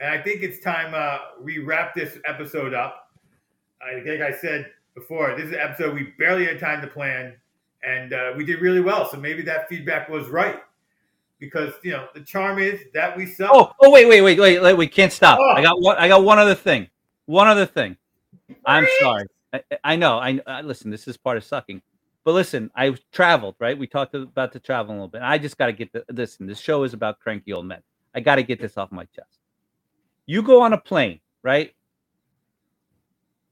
and 0.00 0.10
I 0.10 0.22
think 0.22 0.42
it's 0.42 0.60
time 0.60 0.92
uh, 0.94 1.42
we 1.42 1.58
wrap 1.58 1.94
this 1.94 2.18
episode 2.26 2.74
up. 2.74 3.10
I 3.82 4.00
think 4.02 4.22
I 4.22 4.32
said 4.32 4.70
before, 4.94 5.34
this 5.34 5.46
is 5.46 5.52
an 5.52 5.58
episode 5.58 5.94
we 5.94 6.12
barely 6.18 6.44
had 6.44 6.60
time 6.60 6.80
to 6.82 6.86
plan, 6.86 7.34
and 7.82 8.12
uh, 8.12 8.32
we 8.36 8.44
did 8.44 8.60
really 8.60 8.80
well. 8.80 9.10
So 9.10 9.16
maybe 9.16 9.42
that 9.42 9.68
feedback 9.68 10.08
was 10.08 10.28
right, 10.28 10.60
because 11.38 11.72
you 11.82 11.92
know 11.92 12.08
the 12.14 12.20
charm 12.20 12.58
is 12.58 12.80
that 12.94 13.16
we 13.16 13.26
sell. 13.26 13.50
Oh, 13.52 13.72
oh, 13.80 13.90
wait, 13.90 14.06
wait, 14.06 14.20
wait, 14.20 14.38
wait, 14.38 14.60
wait. 14.62 14.74
We 14.74 14.86
can't 14.86 15.12
stop. 15.12 15.38
Oh. 15.40 15.50
I 15.50 15.62
got 15.62 15.80
one. 15.80 15.96
I 15.96 16.08
got 16.08 16.22
one 16.24 16.38
other 16.38 16.54
thing. 16.54 16.88
One 17.26 17.48
other 17.48 17.66
thing. 17.66 17.96
I'm 18.66 18.86
sorry. 19.00 19.26
I, 19.52 19.62
I 19.82 19.96
know. 19.96 20.18
I, 20.18 20.40
I 20.46 20.60
listen. 20.60 20.90
This 20.90 21.08
is 21.08 21.16
part 21.16 21.36
of 21.36 21.44
sucking. 21.44 21.82
But 22.24 22.32
listen, 22.32 22.70
I 22.76 22.94
traveled. 23.12 23.56
Right. 23.58 23.76
We 23.76 23.86
talked 23.86 24.14
about 24.14 24.52
the 24.52 24.60
travel 24.60 24.92
a 24.92 24.94
little 24.94 25.08
bit. 25.08 25.22
I 25.22 25.38
just 25.38 25.58
got 25.58 25.66
to 25.66 25.72
get 25.72 25.92
the, 25.92 26.04
listen. 26.12 26.46
This 26.46 26.60
show 26.60 26.84
is 26.84 26.94
about 26.94 27.20
cranky 27.20 27.52
old 27.52 27.66
men. 27.66 27.82
I 28.14 28.20
got 28.20 28.36
to 28.36 28.42
get 28.42 28.60
this 28.60 28.76
off 28.76 28.92
my 28.92 29.04
chest. 29.06 29.38
You 30.26 30.42
go 30.42 30.62
on 30.62 30.72
a 30.72 30.78
plane, 30.78 31.20
right? 31.42 31.74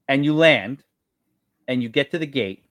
And 0.07 0.23
you 0.23 0.33
land, 0.33 0.83
and 1.67 1.81
you 1.81 1.89
get 1.89 2.11
to 2.11 2.19
the 2.19 2.25
gate, 2.25 2.63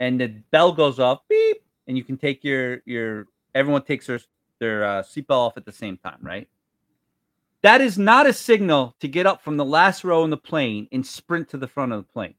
and 0.00 0.20
the 0.20 0.28
bell 0.50 0.72
goes 0.72 0.98
off, 0.98 1.20
beep, 1.28 1.62
and 1.86 1.96
you 1.96 2.04
can 2.04 2.16
take 2.16 2.44
your 2.44 2.82
your. 2.84 3.26
Everyone 3.54 3.82
takes 3.82 4.06
their 4.06 4.20
their 4.58 4.84
uh, 4.84 5.02
seatbelt 5.02 5.30
off 5.30 5.56
at 5.56 5.64
the 5.64 5.72
same 5.72 5.96
time, 5.96 6.18
right? 6.22 6.48
That 7.62 7.80
is 7.80 7.98
not 7.98 8.26
a 8.26 8.32
signal 8.32 8.94
to 9.00 9.08
get 9.08 9.26
up 9.26 9.42
from 9.42 9.56
the 9.56 9.64
last 9.64 10.02
row 10.04 10.24
in 10.24 10.30
the 10.30 10.36
plane 10.36 10.88
and 10.92 11.06
sprint 11.06 11.48
to 11.50 11.58
the 11.58 11.68
front 11.68 11.92
of 11.92 11.98
the 11.98 12.12
plane. 12.12 12.34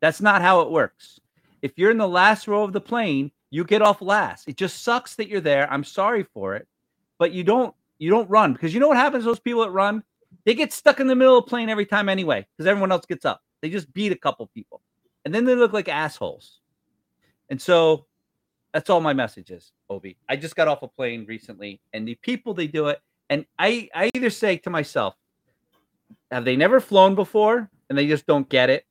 That's 0.00 0.20
not 0.20 0.42
how 0.42 0.60
it 0.60 0.70
works. 0.70 1.20
If 1.62 1.72
you're 1.76 1.90
in 1.90 1.98
the 1.98 2.08
last 2.08 2.48
row 2.48 2.64
of 2.64 2.72
the 2.72 2.80
plane, 2.80 3.30
you 3.50 3.64
get 3.64 3.82
off 3.82 4.00
last. 4.00 4.48
It 4.48 4.56
just 4.56 4.82
sucks 4.82 5.16
that 5.16 5.28
you're 5.28 5.40
there. 5.40 5.70
I'm 5.70 5.84
sorry 5.84 6.22
for 6.22 6.54
it, 6.54 6.66
but 7.18 7.32
you 7.32 7.44
don't 7.44 7.74
you 7.98 8.10
don't 8.10 8.30
run 8.30 8.52
because 8.52 8.72
you 8.72 8.80
know 8.80 8.88
what 8.88 8.96
happens 8.96 9.24
to 9.24 9.30
those 9.30 9.40
people 9.40 9.62
that 9.62 9.70
run? 9.70 10.02
They 10.46 10.54
get 10.54 10.72
stuck 10.72 11.00
in 11.00 11.06
the 11.06 11.16
middle 11.16 11.36
of 11.36 11.44
the 11.44 11.50
plane 11.50 11.68
every 11.68 11.86
time 11.86 12.08
anyway 12.08 12.46
because 12.56 12.66
everyone 12.66 12.92
else 12.92 13.04
gets 13.04 13.24
up. 13.24 13.42
They 13.60 13.68
just 13.68 13.92
beat 13.92 14.12
a 14.12 14.16
couple 14.16 14.46
people, 14.54 14.80
and 15.24 15.34
then 15.34 15.44
they 15.44 15.54
look 15.54 15.72
like 15.72 15.88
assholes. 15.88 16.60
And 17.50 17.60
so 17.60 18.06
that's 18.72 18.88
all 18.88 19.00
my 19.00 19.12
message 19.12 19.50
is, 19.50 19.72
OB. 19.90 20.06
I 20.28 20.36
just 20.36 20.56
got 20.56 20.68
off 20.68 20.82
a 20.82 20.88
plane 20.88 21.26
recently, 21.28 21.80
and 21.92 22.06
the 22.06 22.14
people 22.16 22.54
they 22.54 22.68
do 22.68 22.86
it, 22.86 23.00
and 23.28 23.44
I 23.58 23.90
I 23.94 24.10
either 24.14 24.30
say 24.30 24.56
to 24.58 24.70
myself, 24.70 25.14
have 26.30 26.44
they 26.44 26.56
never 26.56 26.80
flown 26.80 27.14
before 27.14 27.68
and 27.88 27.98
they 27.98 28.06
just 28.06 28.26
don't 28.26 28.48
get 28.48 28.70
it, 28.70 28.86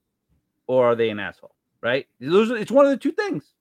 or 0.67 0.91
are 0.91 0.95
they 0.95 1.09
an 1.09 1.19
asshole? 1.19 1.55
Right? 1.81 2.07
Those 2.19 2.51
it's 2.51 2.71
one 2.71 2.85
of 2.85 2.91
the 2.91 2.97
two 2.97 3.11
things. 3.11 3.53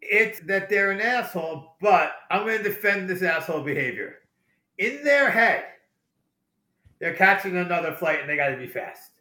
It's 0.00 0.40
that 0.40 0.68
they're 0.68 0.90
an 0.90 1.00
asshole, 1.00 1.76
but 1.80 2.12
I'm 2.30 2.44
going 2.44 2.58
to 2.58 2.64
defend 2.64 3.08
this 3.08 3.22
asshole 3.22 3.62
behavior. 3.62 4.16
In 4.78 5.04
their 5.04 5.30
head, 5.30 5.64
they're 6.98 7.14
catching 7.14 7.56
another 7.56 7.92
flight 7.92 8.20
and 8.20 8.28
they 8.28 8.36
got 8.36 8.48
to 8.48 8.56
be 8.56 8.66
fast. 8.66 9.12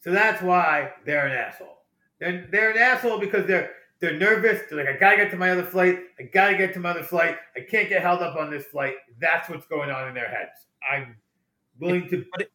So 0.00 0.12
that's 0.12 0.40
why 0.42 0.92
they're 1.04 1.26
an 1.26 1.36
asshole. 1.36 1.78
They're, 2.20 2.46
they're 2.50 2.70
an 2.70 2.78
asshole 2.78 3.18
because 3.18 3.46
they're 3.46 3.72
they're 4.00 4.16
nervous. 4.16 4.62
They're 4.70 4.84
like, 4.84 4.94
I 4.94 4.98
gotta 4.98 5.16
get 5.16 5.30
to 5.32 5.36
my 5.36 5.50
other 5.50 5.64
flight. 5.64 5.98
I 6.18 6.24
gotta 6.24 6.56
get 6.56 6.72
to 6.74 6.80
my 6.80 6.90
other 6.90 7.02
flight. 7.02 7.36
I 7.56 7.60
can't 7.60 7.88
get 7.88 8.02
held 8.02 8.22
up 8.22 8.36
on 8.36 8.50
this 8.50 8.64
flight. 8.66 8.94
That's 9.20 9.48
what's 9.48 9.66
going 9.66 9.90
on 9.90 10.08
in 10.08 10.14
their 10.14 10.28
heads. 10.28 10.66
I'm 10.88 11.16
willing 11.80 12.08
to. 12.10 12.24
But 12.32 12.48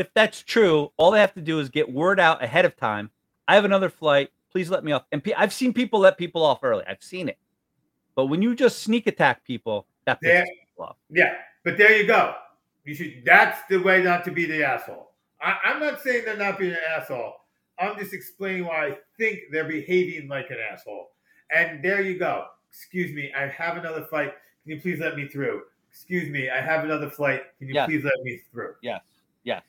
if 0.00 0.12
that's 0.14 0.42
true, 0.42 0.90
all 0.96 1.10
they 1.10 1.20
have 1.20 1.34
to 1.34 1.40
do 1.40 1.60
is 1.60 1.68
get 1.68 1.90
word 1.90 2.18
out 2.18 2.42
ahead 2.42 2.64
of 2.64 2.76
time. 2.76 3.10
I 3.48 3.54
have 3.54 3.64
another 3.64 3.88
flight. 3.88 4.30
Please 4.50 4.70
let 4.70 4.84
me 4.84 4.92
off. 4.92 5.04
And 5.12 5.22
I've 5.36 5.52
seen 5.52 5.72
people 5.72 6.00
let 6.00 6.18
people 6.18 6.42
off 6.42 6.64
early. 6.64 6.84
I've 6.88 7.02
seen 7.02 7.28
it. 7.28 7.38
But 8.14 8.26
when 8.26 8.42
you 8.42 8.54
just 8.54 8.82
sneak 8.82 9.06
attack 9.06 9.44
people, 9.44 9.86
that 10.06 10.18
Yeah. 10.22 10.42
pisses 10.42 10.46
people 10.60 10.84
off. 10.86 10.96
Yeah, 11.10 11.34
but 11.64 11.76
there 11.76 11.96
you 11.96 12.06
go. 12.06 12.34
You 12.84 12.94
should. 12.94 13.22
That's 13.24 13.60
the 13.68 13.78
way 13.78 14.02
not 14.02 14.24
to 14.24 14.30
be 14.30 14.46
the 14.46 14.64
asshole. 14.64 15.12
I, 15.40 15.58
I'm 15.64 15.80
not 15.80 16.00
saying 16.00 16.22
they're 16.24 16.36
not 16.36 16.58
being 16.58 16.72
an 16.72 16.78
asshole. 16.96 17.34
I'm 17.78 17.98
just 17.98 18.14
explaining 18.14 18.64
why 18.66 18.86
I 18.86 18.96
think 19.18 19.40
they're 19.52 19.68
behaving 19.68 20.28
like 20.28 20.50
an 20.50 20.56
asshole. 20.72 21.10
And 21.54 21.84
there 21.84 22.00
you 22.00 22.18
go. 22.18 22.46
Excuse 22.70 23.12
me, 23.14 23.32
I 23.36 23.46
have 23.48 23.76
another 23.76 24.04
flight. 24.04 24.32
Can 24.64 24.72
you 24.76 24.80
please 24.80 24.98
let 24.98 25.16
me 25.16 25.28
through? 25.28 25.62
Excuse 25.90 26.30
me, 26.30 26.48
I 26.48 26.60
have 26.60 26.84
another 26.84 27.10
flight. 27.10 27.42
Can 27.58 27.68
you 27.68 27.74
Yes. 27.74 27.86
please 27.86 28.04
let 28.04 28.14
me 28.22 28.40
through? 28.50 28.74
Yes. 28.82 29.02
Yes. 29.44 29.62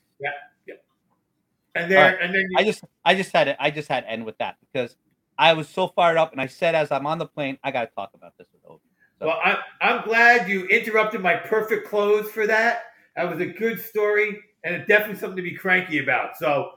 And 1.76 1.92
there, 1.92 2.00
All 2.00 2.06
right. 2.12 2.18
and 2.22 2.34
then 2.34 2.42
you, 2.50 2.56
I 2.58 2.64
just 2.64 2.84
I 3.06 3.14
just 3.14 3.32
had 3.32 3.48
it. 3.48 3.56
I 3.60 3.70
just 3.70 3.88
had 3.88 4.02
to 4.02 4.10
end 4.10 4.26
with 4.26 4.36
that 4.40 4.56
because 4.62 4.96
I 5.38 5.54
was 5.54 5.70
so 5.70 5.88
fired 5.90 6.18
up, 6.18 6.32
and 6.32 6.42
I 6.42 6.48
said 6.48 6.74
as 6.74 6.92
I'm 6.92 7.06
on 7.06 7.20
the 7.20 7.28
plane, 7.28 7.60
I 7.64 7.70
got 7.70 7.82
to 7.88 7.96
talk 7.96 8.10
about 8.16 8.34
this 8.40 8.48
with 8.52 8.64
OB. 8.72 8.80
So- 9.20 9.28
Well, 9.28 9.40
I'm, 9.44 9.58
I'm 9.80 10.04
glad 10.04 10.50
you 10.50 10.66
interrupted 10.66 11.22
my 11.22 11.36
perfect 11.36 11.88
close 11.88 12.32
for 12.32 12.48
that. 12.48 12.86
That 13.16 13.30
was 13.30 13.40
a 13.40 13.46
good 13.46 13.80
story 13.80 14.40
and 14.64 14.74
it's 14.76 14.88
definitely 14.88 15.18
something 15.18 15.38
to 15.38 15.44
be 15.44 15.54
cranky 15.56 16.00
about. 16.00 16.38
So 16.38 16.72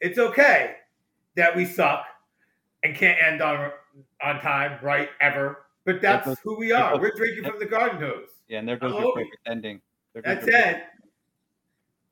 it's 0.00 0.18
okay 0.18 0.76
that 1.36 1.54
we 1.54 1.64
suck 1.66 2.04
and 2.82 2.94
can't 2.96 3.18
end 3.22 3.42
on 3.42 3.70
on 4.22 4.40
time, 4.40 4.78
right? 4.82 5.10
Ever. 5.20 5.66
But 5.84 6.00
that's 6.00 6.38
who 6.42 6.58
we 6.58 6.72
are. 6.72 6.98
We're 6.98 7.12
drinking 7.14 7.44
from 7.44 7.58
the 7.58 7.66
garden 7.66 8.00
hose. 8.00 8.28
Yeah, 8.48 8.60
and 8.60 8.68
there 8.68 8.76
goes 8.78 8.92
your 8.94 9.12
perfect 9.12 9.36
ending. 9.46 9.80
There 10.14 10.22
goes 10.22 10.36
That 10.36 10.46
your 10.46 10.52
perfect- 10.52 10.64
said, 10.64 10.82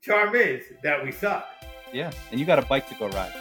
charm 0.07 0.35
is 0.37 0.63
that 0.83 1.05
we 1.05 1.11
suck. 1.11 1.49
Yeah, 1.93 2.13
and 2.31 2.39
you 2.39 2.47
got 2.47 2.59
a 2.59 2.67
bike 2.67 2.89
to 2.89 2.95
go 2.95 3.09
ride. 3.09 3.33